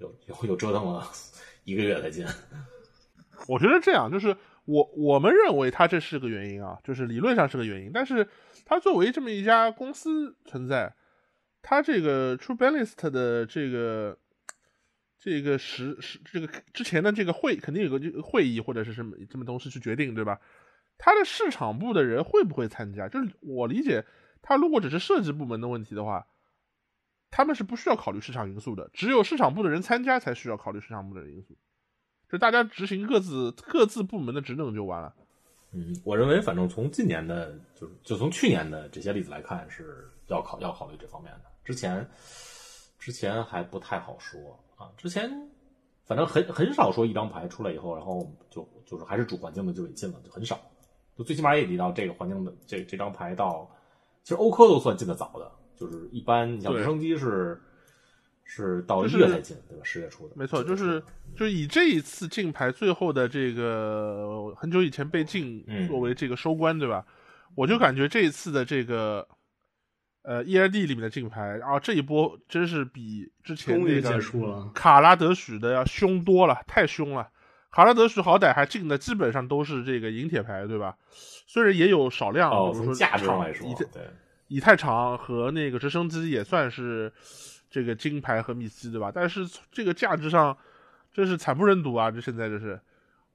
[0.00, 1.04] 又又又折腾了
[1.64, 2.24] 一个月才进。
[3.48, 8.28] 我觉得这样，就是我我们认为它这是个原因啊，就是理论上是个原因，但是
[8.64, 10.94] 它作为这么一家公司存在，
[11.62, 14.16] 它这个 True Balance 的这个
[15.18, 20.40] 这个时时这个之前的这个会肯定有个会议或者是什么这么东西去决定，对吧？
[20.98, 23.08] 他的市场部的人会不会参加？
[23.08, 24.04] 就是我理解，
[24.42, 26.26] 他如果只是设计部门的问题的话。
[27.30, 31.58] 他们是不需要考虑市场因素的，只有市场部的人参加才需要考虑市场部的因素。
[32.26, 35.14] 就大家执行各自各自部门的职能就完了。
[35.72, 41.40] 嗯，我认为反正从今年的，就就从去年的这些例子来看，是要考要考虑这方面的。
[41.66, 42.08] 之前
[42.98, 45.30] 之前还不太好说啊，之前
[46.06, 50.58] 反正很很少说一张牌出来以后，然后就就是还是主环境的就给进了，就很少。
[51.18, 53.68] 就最起码也得到这个环境的这这张牌到，
[54.22, 55.50] 其实欧科都算进的早的。
[55.76, 57.60] 就是一般，你像直升机是
[58.42, 59.84] 是到一月才进，对吧？
[59.84, 61.00] 十月初的，没错，就是
[61.36, 67.06] 就以这一次竞牌最后的这个很久以前被禁作为这个收官，对吧？
[67.54, 69.26] 我就感觉这一次的这个
[70.22, 74.68] 呃，E R D 里面的竞牌啊，这一波真是比之前终于那个结束了。
[74.74, 77.28] 卡拉德许的要凶多了，太凶了。
[77.78, 80.96] 卡拉德许好歹还进的基本上都是这个银铁牌，对吧？
[81.46, 84.02] 虽然也有少量，哦，比如说从价值上来说以太，对，
[84.48, 87.12] 以太厂和那个直升机也算是
[87.70, 89.12] 这个金牌和密西，对吧？
[89.14, 90.58] 但是这个价值上
[91.12, 92.10] 真是惨不忍睹啊！
[92.10, 92.80] 这现在这是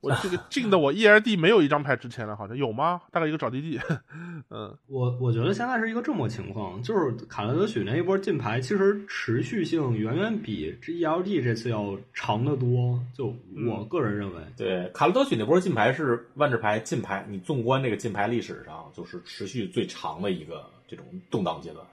[0.03, 3.01] 我这个进的我 E R D 没有一张牌值钱了，好像有吗？
[3.09, 3.79] 大概一个找弟弟，
[4.51, 12.99] 嗯，我我觉得现在是一个这么情况，就是卡拉德许那一波进牌，其实持续性远远比这 ELD 这次要长得多。
[13.13, 13.33] 就
[13.65, 21.85] 我个人认为，对，卡罗德许那波进牌是万智牌进牌，你纵观这个进牌历史上，就是持续最长的一个这种动荡阶段。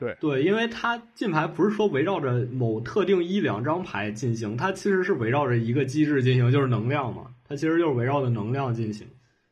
[0.00, 9.06] 对对，因为它进牌不是说围绕着某特定一两张牌进行，它其实是围绕着一个机制进行，就是能量嘛，它其实就是围绕着能量进行。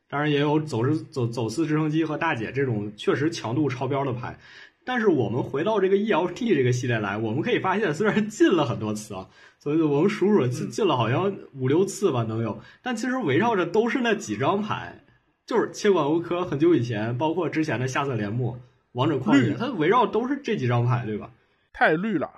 [0.09, 4.39] 当然也有走失走走私直升机和大姐这种确实强度超标的牌，
[4.83, 9.27] 但是我们回到这个 ELT 这个系列来，我们可以发现，虽然进了很多次啊，
[9.59, 15.03] 所以我们数数进进了好像五六次吧能有，但其实围绕着都是那几张牌，
[15.45, 18.57] 就是切管欧科很久以前，包括之前的下色帘幕、
[18.93, 21.31] 王者旷野，它围绕都是这几张牌，对吧？
[21.71, 22.29] 太绿了。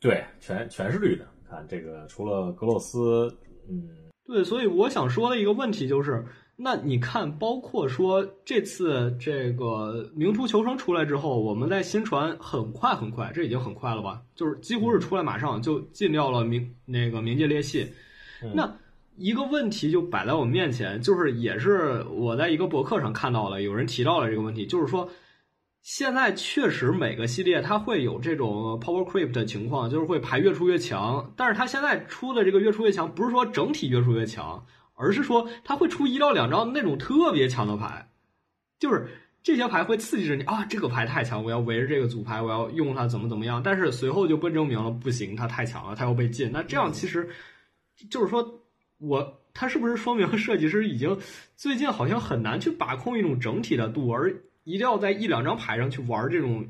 [0.00, 1.26] 对，全全是绿的。
[1.48, 3.34] 看这个，除了格洛斯，
[3.68, 3.88] 嗯，
[4.26, 6.24] 对，所以我想说的一个问题就是，
[6.56, 14.22] 那你看，包括说这次这个名图求生出来之后，我们在新传很快很快，这已经很快了吧？
[14.34, 17.86] 就是几乎是出来马上就禁掉了冥那个冥界裂隙。
[18.42, 18.76] 嗯那
[19.16, 25.08] 一个问题就摆在我面前，就是也是我在一个博客上看到了，有人提到了这个问题，就是说。
[25.84, 31.30] 现在确实每个系列它会有这种 power creep 的情况，就是会牌越出越强。
[31.36, 38.08] 但是它现在出的这个越出越强，不是说整体越出越强，而是说它会出一到两张那种特别强的牌，
[38.78, 39.06] 就是
[39.42, 43.62] 这些牌会刺激着你啊，这个牌太强，我要围着这个组牌，我要用它怎么怎么样。
[43.62, 46.50] 但是随后就被证明了不行，它太强了，它要被禁。
[46.50, 47.28] 那这样其实
[48.08, 48.58] 就是说
[48.96, 51.18] 我它是不是说明设计师已经
[51.56, 56.66] 最近好像很难去把控一种整体的度，而一定要在一两张牌上去玩这种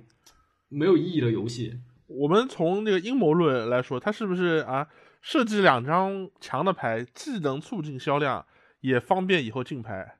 [0.68, 1.80] 没有意义的游戏？
[2.06, 4.86] 我们从这个阴谋论来说，它是不是啊
[5.22, 8.44] 设计两张强的牌，既能促进销量，
[8.80, 10.16] 也方便以后进牌？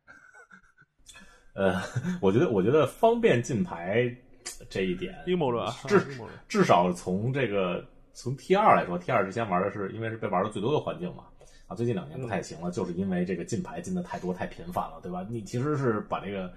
[1.55, 1.81] 呃，
[2.21, 4.13] 我觉得，我觉得方便进牌
[4.69, 6.01] 这一点，阴谋论啊，至。
[6.49, 11.25] 至少从这个从 T 二来说，T 二之前玩的是因为是被玩的最多的环境嘛，
[11.69, 15.25] 啊，最近两年不太行了，就是因为这个进牌进的太多太频繁了，对吧？
[15.31, 16.53] 你其实是把这个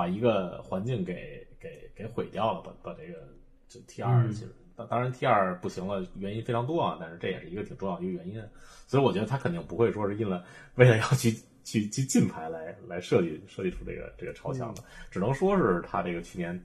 [0.00, 3.28] 把一个环境给给给毁掉了，把把这个
[3.68, 4.32] 就 T 二嗯。
[4.32, 8.42] 其实当当然 T 二不行了，原因非常多啊，但是这也是一个挺重要的一个原因，
[8.86, 10.42] 所以我觉得他肯定不会说是印了
[10.76, 11.36] 为了要去。
[11.62, 16.58] 去去进牌来来设计设计出这个这个超强的，只能说是他这个去年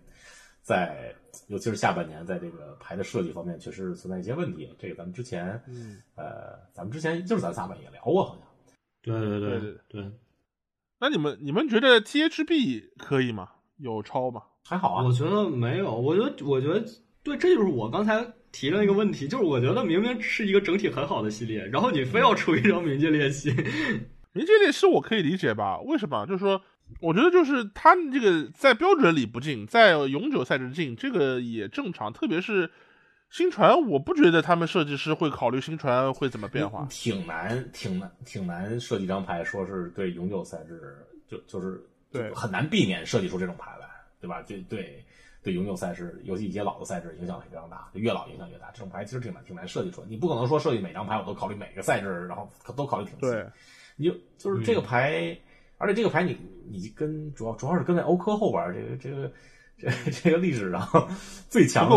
[0.61, 1.13] 在
[1.47, 4.73] 尤其是下半年在这个牌的设计方面确实是存在一些问题。
[4.79, 8.47] 这个咱们之前嗯，呃，咱们之前就是咱仨吧也聊过，好像。
[9.03, 9.77] 对对对对。
[9.89, 10.11] 对，
[10.99, 13.49] 那你们你们觉得 THB 可以吗？
[13.77, 14.41] 有超吗？
[14.65, 15.11] 还好啊我。
[15.11, 16.83] 觉得没有，我觉得我觉得
[17.23, 23.51] 对，这就是我刚才提了一个问题，就是我觉得明明是一个整体很好的系列，然后你非要出一张冥界练习，
[24.33, 25.79] 冥界练习我可以理解吧？
[25.81, 26.25] 为什么？
[26.25, 26.61] 就是说，
[27.01, 32.13] 我觉得就是他这个在标准里不进，在永久赛制进，这个也正常。
[32.13, 32.71] 特别是
[33.29, 36.87] 新传，我不觉得他们设计师会考虑新传会怎么变化。
[36.89, 43.87] 挺难，挺难，挺难设计张牌，说是对永久赛制，就就是对很难避免设计出这种牌来，
[44.21, 44.41] 对吧？
[44.43, 45.03] 对对
[45.43, 48.71] 对，永久赛事，尤其一些老的赛制影响非常大，越老影响越大。
[48.71, 53.21] 这种牌其实挺难挺难设计出来，你不可能说设计每张牌我都考虑每个赛制，然后都考虑挺细。
[53.21, 53.45] 对，
[53.97, 55.37] 你就就是这个牌，
[55.77, 56.37] 而且这个牌你
[56.69, 59.31] 你跟主要主要是跟在欧科后边儿这个这个
[59.77, 60.87] 这这个历史上
[61.49, 61.89] 最强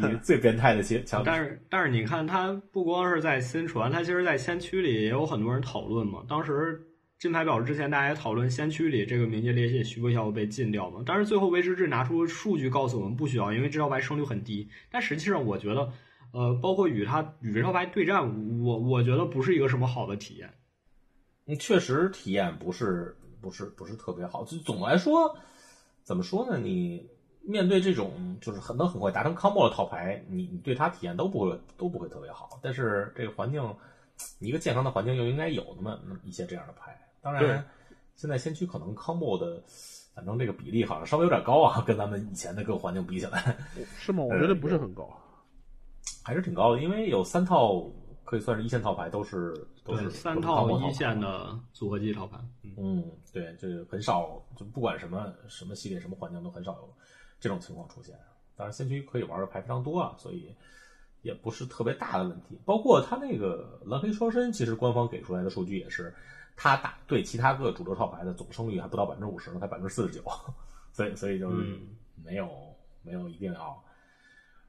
[0.00, 1.22] 的最变态的些强。
[1.24, 6.22] 但是但是你看，他不光是在新传，他其实在先驱里也有很多人讨论嘛。
[6.28, 6.82] 当时
[7.18, 11.02] 金牌表之前，大家也讨论先驱里这个冥界裂隙需不需要被禁掉嘛？
[11.06, 14.68] 但是最后维持制拿出数据告诉我们不需要，因为这套牌胜率很低。
[14.90, 15.92] 但实际上，我觉得，
[16.32, 20.52] 呃，包括与他与这套牌对战，我我觉得不是一个什么好的体验。
[21.46, 24.44] 嗯，确实体验不是不是不是特别好。
[24.44, 25.36] 就总的来说，
[26.02, 26.58] 怎么说呢？
[26.58, 27.08] 你
[27.44, 32.58] 面对这种就是很能很快达成 combo 的套牌，你你对它体验都不会都不会特别好。
[32.62, 33.62] 但是这个环境，
[34.38, 36.96] 一个健康的环境又应该有那么那么一些这样的牌。
[37.20, 37.64] 当然，
[38.14, 39.62] 现在先驱可能 combo 的，
[40.14, 43.56] 反正这个比例好像稍微有点高啊，跟咱们以前的各个环境比起来，
[43.96, 44.22] 是吗？
[44.22, 45.08] 我觉得不是很高。
[46.24, 46.80] 还是挺高的。
[46.80, 47.84] 因为有三套
[48.24, 52.38] 可以算是一线套牌，都是都是，三套一线的组合机套牌。
[52.76, 56.88] 嗯，对，就很少，就不管什么什么系列、什么环境，都很少有
[57.42, 58.16] 这种情况出现。
[58.56, 60.54] 当然先驱可以玩的牌非常多啊，所以
[61.22, 62.58] 也不是特别大的问题。
[62.64, 66.14] 包括他那个蓝黑双身，其实官方给出来的数据也是，
[66.56, 70.22] 他打对其他各主流套牌的总胜率还不到百分之五十呢，才百分之四十九，
[70.94, 71.80] 所以所以就是
[72.22, 72.48] 没有
[73.02, 73.82] 没有一定要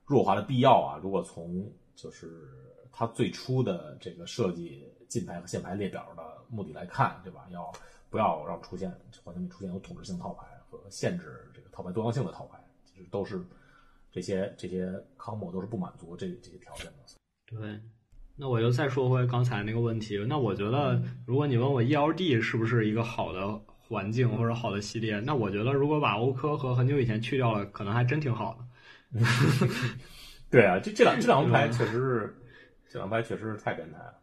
[0.05, 0.99] 弱化的必要啊。
[1.03, 2.49] 如果从就是
[2.91, 7.45] 他最初的这个设计禁牌和限牌列表的目的来看，对吧？
[7.51, 7.71] 要
[8.09, 8.89] 不要让出现
[9.23, 12.57] 环境里出现有统治性套牌和限制这个套牌多样性的套牌？
[13.11, 13.41] 都是
[14.11, 16.93] 这些这些 combo 都是不满足这这些条件的。
[17.45, 17.79] 对，
[18.35, 20.17] 那我就再说回刚才那个问题。
[20.27, 29.19] 那我觉得，如果你问我 ELD 是不是一个好的环境或者好的系列，那我觉得如果把欧科和很久以前去掉了，可能还真挺好的。
[30.49, 32.35] 对啊，这这两这两牌确实是，
[32.89, 34.19] 这两牌确实是太变态了。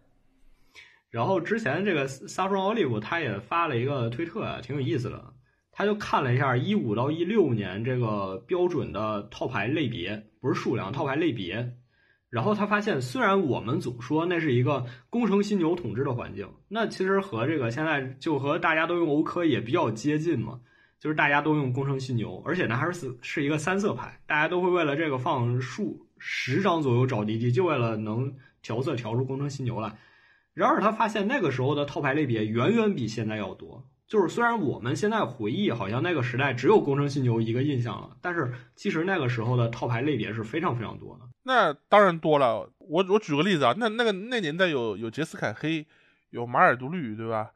[1.11, 5.30] 然后之前这个 Saffron Olive 他也发了一个推特啊，挺有意思的。
[5.81, 11.73] 他就看了一下一五到一六年这个标准的套牌类别，不是数量，套牌类别。
[12.29, 20.61] 然后他发现，虽然我们总说那是一个工程犀牛统治的环境，那其实和这个现在就和大家都用欧科也比较接近嘛。
[20.99, 29.97] 就是大家都用工程犀牛，而且呢还是是一个三色牌，大家都会为了这个放数十张左右找弟弟，就为了能调色调出工程犀牛来。
[30.53, 33.89] 然而他发现那个时候的套牌类别远远比现在要多。
[34.11, 41.27] 就是虽然我们现在回忆好像那个时代只有工程犀牛一个印象了，但是其实那个时候的套牌类别是非常非常多的。
[41.45, 42.69] 那当然多了。
[42.79, 45.87] 我我举个例子啊，那那个那年代有有杰斯凯黑，
[46.31, 47.53] 有马尔独绿，对吧？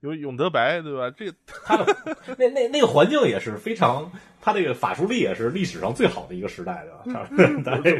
[0.00, 1.10] 有永德白，对吧？
[1.16, 1.34] 这个
[1.64, 1.96] 他的
[2.38, 7.14] 那那那个环境也是非常，他这个法术力也是历史上最好的一个时代， 对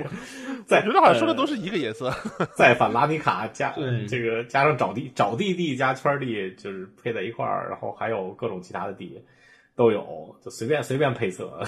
[0.02, 0.11] 吧？
[0.66, 2.12] 在我觉得好像说的都是一个颜色。
[2.57, 3.74] 在反拉尼卡加
[4.09, 9.20] 这个加上找地找地地加圈地，就是配在一块儿，然后还有各种其他的地
[9.74, 11.62] 都有，就随便随便配色。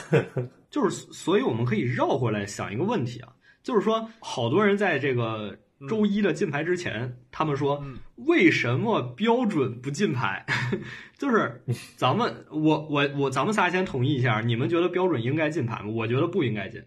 [0.70, 3.28] 就是，所以我们可以绕回来想一个问题啊，
[3.62, 5.56] 就是说，好多人在这个。
[5.86, 7.84] 周一的禁牌之前，他们说
[8.16, 10.44] 为什么标准不禁牌？
[11.18, 11.62] 就是
[11.96, 15.90] 咱们我我我，咱们仨先统一一下，你们觉得标准应该禁牌吗？
[15.90, 16.82] 我觉得不应该禁，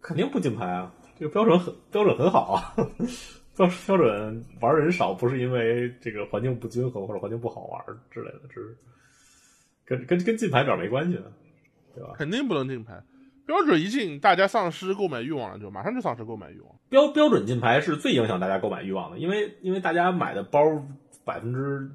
[0.00, 0.94] 肯定不禁牌啊！
[1.18, 2.74] 这个标准很标准很好啊，
[3.56, 8.76] 标标准玩人少，不是因为这个环境不均衡或者环境不好玩之类的，只是
[9.84, 11.32] 跟跟跟禁牌表没关系的，
[11.94, 12.10] 对吧？
[12.16, 13.02] 肯定不能进牌。
[13.48, 16.68] 标准一进，大家丧失购买欲望了，就马上就丧失购买欲望。
[16.90, 20.60] 标标准进牌是最影响大家购买欲望的，因为因为大家买的包
[21.24, 21.90] 百分之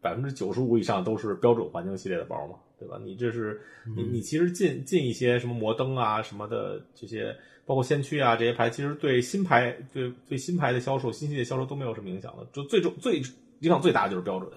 [0.00, 3.00] 百分之九十五以上都是标准环境系列的包嘛，对吧？
[3.02, 3.60] 你这是
[3.96, 7.36] 你你其实进进一些什么摩登啊什么的这些，
[7.66, 12.46] 包括先驱啊这些牌，其实对新牌对对新牌的销售、新系列销售都没有什么影响的。
[12.52, 13.16] 就最终最
[13.58, 14.48] 影响最大就是标准，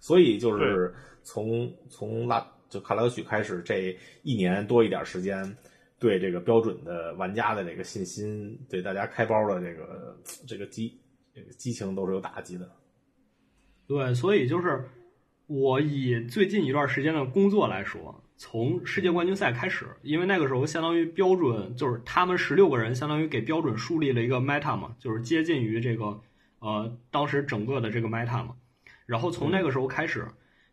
[0.00, 5.54] 所以就是从从拉就卡拉德曲开始这一年多一点时间。
[6.02, 11.00] 对这个标准的玩家的这个信心，对大家开包的这个这个激
[11.32, 12.68] 这个激情都是有打击的。
[13.86, 14.84] 对，所以就是
[15.46, 26.20] 我以最近一段时间的工作来说，从世界冠军赛开始，因为那个时候相当于标准就是他们十六个人相当于给标准树立了一个 meta 嘛，就是接近于这个
[26.58, 28.56] 呃当时整个的这个 meta 嘛。
[29.06, 30.26] 然后从那个时候开始。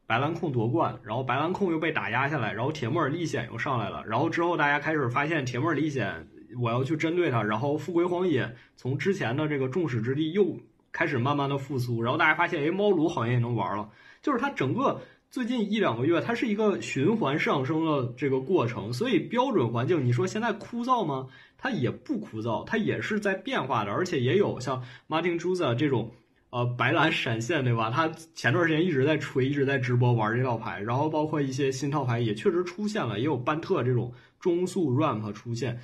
[0.10, 6.28] 白蓝控夺冠，然后白蓝控又被打压下来，然后铁木尔历险又上来了，然后之后大家开始发现铁木尔历险，
[6.60, 10.58] 我要去针对他，然后富贵荒野从之前的这个众矢之的又
[10.92, 13.88] 开始慢慢的复苏，然后大家发现，哎，猫奴好像也能玩了，
[14.24, 15.00] 就是它整个
[15.30, 21.28] 最近一两个月，它是一个循环上升的这个过程，所以标准环境，你说现在枯燥吗？
[21.56, 26.10] 它也不枯燥，它也是在变化的，而且也有像 Martin Juza 这种。
[26.52, 27.92] 呃，白蓝闪现对吧？
[27.92, 35.80] 他前段时间一直在吹，一直在直播玩这套牌，然后包括一些新套牌也确实出现了，也有班特这种中速 ramp 出现，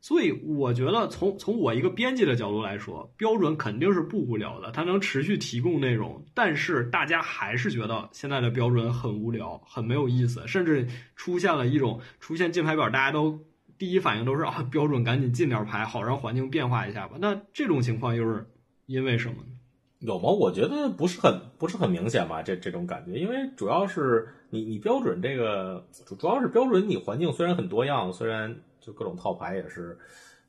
[0.00, 10.86] 所以我觉得从从我一个编辑的角度来说，标准肯定是不无聊的，它能持续提供内容，但是大家还是觉得现在的标准很无聊，很没有意思，甚至
[11.16, 13.36] 出现了一种出现进牌表，大家都
[13.78, 17.16] 第一反应都是啊，标准赶紧进点牌，好让环境变化一下吧。
[17.18, 18.46] 那这种情况又是
[18.86, 19.48] 因为什么呢？
[20.06, 20.28] 有吗？
[20.28, 29.98] 我觉得不是很不是很明显吧，这这种感觉，因为主要是你你标准这个主主要是标准，你环境虽然很多样，虽然就各种套牌也是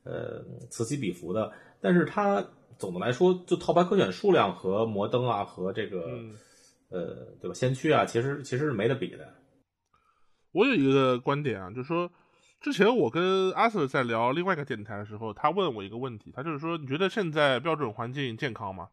[0.04, 1.50] 呃此起彼伏的，
[1.80, 2.46] 但是它
[2.78, 6.20] 总的来说，就套牌可选数量和摩登啊和这个
[6.90, 9.26] 呃对吧先驱啊，其实其实是没得比的。
[10.52, 12.12] 我有一个观点啊，就是说
[12.60, 18.90] 之前我跟阿 Sir 在聊另外一个电台的时候，他问我一个问题，他就是说你觉得现在标准环境健康吗？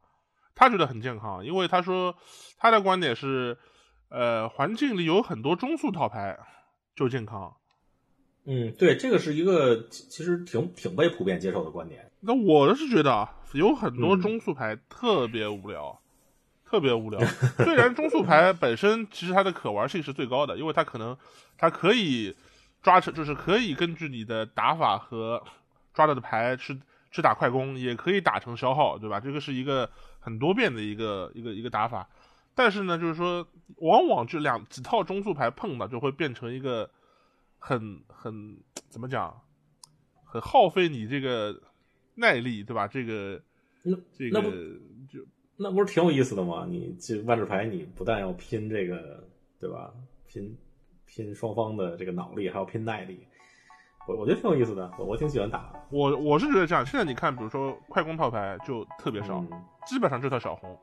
[0.55, 2.15] 他觉得很健康，因为他说
[2.59, 3.57] 他的观点是，
[4.09, 6.39] 呃，环境里有很多中速套牌
[6.95, 7.57] 就健康，
[8.45, 12.11] 嗯，对，这个是一个其实挺挺被普遍接受的观点。
[12.21, 16.01] 那我是觉得啊，有很多中速牌特别无聊，
[16.65, 17.19] 特别无聊。
[17.59, 21.17] 虽然中速牌本身其实它的可玩性是最高的，因为它可能
[21.57, 22.37] 它可以
[22.83, 25.43] 抓成，就是可以根据你的打法和
[25.95, 26.79] 抓到的牌是
[27.13, 29.21] 是打快攻，也可以打成消耗，对吧？
[29.21, 29.89] 这个是一个
[30.19, 32.09] 很多变的一个一个一个打法。
[32.57, 33.47] 但是呢，就是说，
[33.77, 36.91] 往往这两几套中速牌碰到，就会变成一个。
[37.65, 38.59] 很很
[38.89, 39.41] 怎么讲，
[40.25, 41.57] 很耗费你这个
[42.17, 42.89] 耐力，对吧？
[42.89, 43.41] 这个
[43.85, 44.43] 那这个
[45.09, 45.25] 就
[45.57, 46.67] 那不是挺有意思的吗？
[46.69, 49.23] 你这万智牌，你不但要拼这个，
[49.61, 49.95] 对吧？
[50.27, 50.59] 拼
[51.07, 53.25] 拼双方的这个脑力，还要拼耐力。
[54.07, 55.71] 我我觉得挺有意思的，我我挺喜欢打。
[55.91, 56.85] 我我是觉得这样。
[56.85, 59.45] 现在你看，比如说快攻套牌就特别少，
[59.87, 60.77] 基本上这套小红。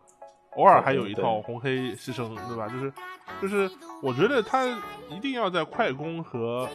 [0.55, 2.67] 偶尔还有一套红黑牺牲，对吧？
[2.67, 2.93] 就是，
[3.41, 3.69] 就是，
[4.01, 4.65] 我觉得他
[5.09, 6.67] 一定要在快攻和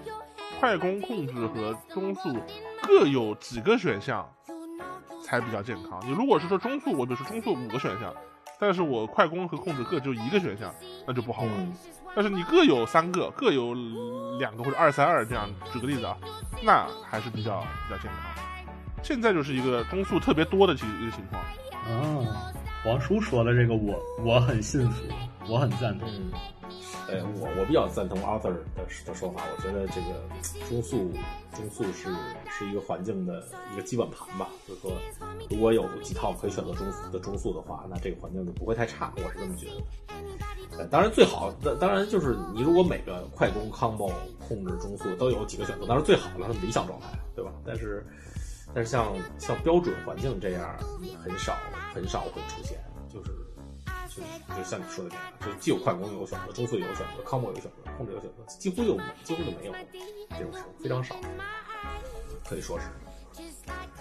[0.61, 2.33] 快攻控制和中速
[2.83, 4.27] 各有几个选项
[5.25, 6.01] 才比较健康。
[6.07, 8.15] 你如果是说中速，我比如说中速五个选项，
[8.61, 10.73] 但是我快攻和控制各就一个选项，
[11.07, 11.73] 那就不好玩。
[12.15, 13.75] 但是你各有三个，各有
[14.39, 16.17] 两个或者二三二这样，举个例子啊，
[16.62, 18.45] 那还是比较比较健康。
[19.03, 21.43] 现在就是一个攻速特别多的情一个情况。
[21.89, 22.53] 哦。
[22.87, 25.05] 王叔说的这个，我我很信服，
[25.49, 26.09] 我很赞同。
[27.09, 29.43] 哎，我我比较赞同 Arthur 的的说法。
[29.57, 31.11] 我觉得这个中速
[31.55, 32.09] 中速是
[32.51, 34.49] 是一个环境的一个基本盘吧。
[34.68, 34.93] 就是说，
[35.51, 39.12] 如果有几套可以选择中速的中速的话，那这个环境就不会太差。
[39.16, 40.78] 我是这么觉得。
[40.78, 44.12] 呃，当然最好，当然就是你如果每个快攻 combo
[44.47, 47.51] 控制中速都有几个选择，当然最好了，理想状态，对吧？
[47.64, 48.07] 但是。
[48.75, 50.77] 但是像像标准环境这样，
[51.22, 51.57] 很少
[51.95, 53.31] 很少会出现，就是
[54.09, 54.22] 就
[54.57, 59.72] 就像你说的这样，就既有快攻有选择，中速有选择，combo 有选择，控制有选择，几乎就几乎就没有
[60.31, 61.14] 这种事，非常少，
[62.49, 62.87] 可以说是。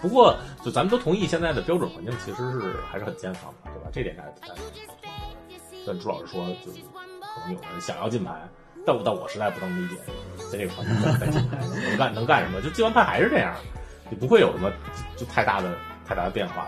[0.00, 3.88] 不过就咱们都同意，现在的标准环境其实是还是很健康的，对吧？
[3.92, 4.60] 这点大家大家
[5.86, 8.46] 但朱老师说，就是可能有人想要金牌，
[8.84, 9.96] 但但我实在不能理解，
[10.50, 11.10] 在这个环境下
[11.88, 12.60] 能干能干什么？
[12.60, 13.54] 就金完牌还是这样。
[14.10, 14.70] 也不会有什么
[15.16, 15.76] 就太大的
[16.06, 16.66] 太大的变化。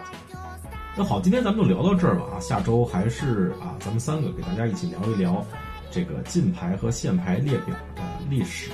[0.96, 5.44] 那好，今天咱们就聊到这儿吧啊，下周还是啊，咱们三个给大家一起聊一聊
[5.90, 8.70] 这个金牌和限牌列表的历史。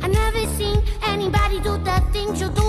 [0.00, 2.62] I never seen anybody do that thing you do.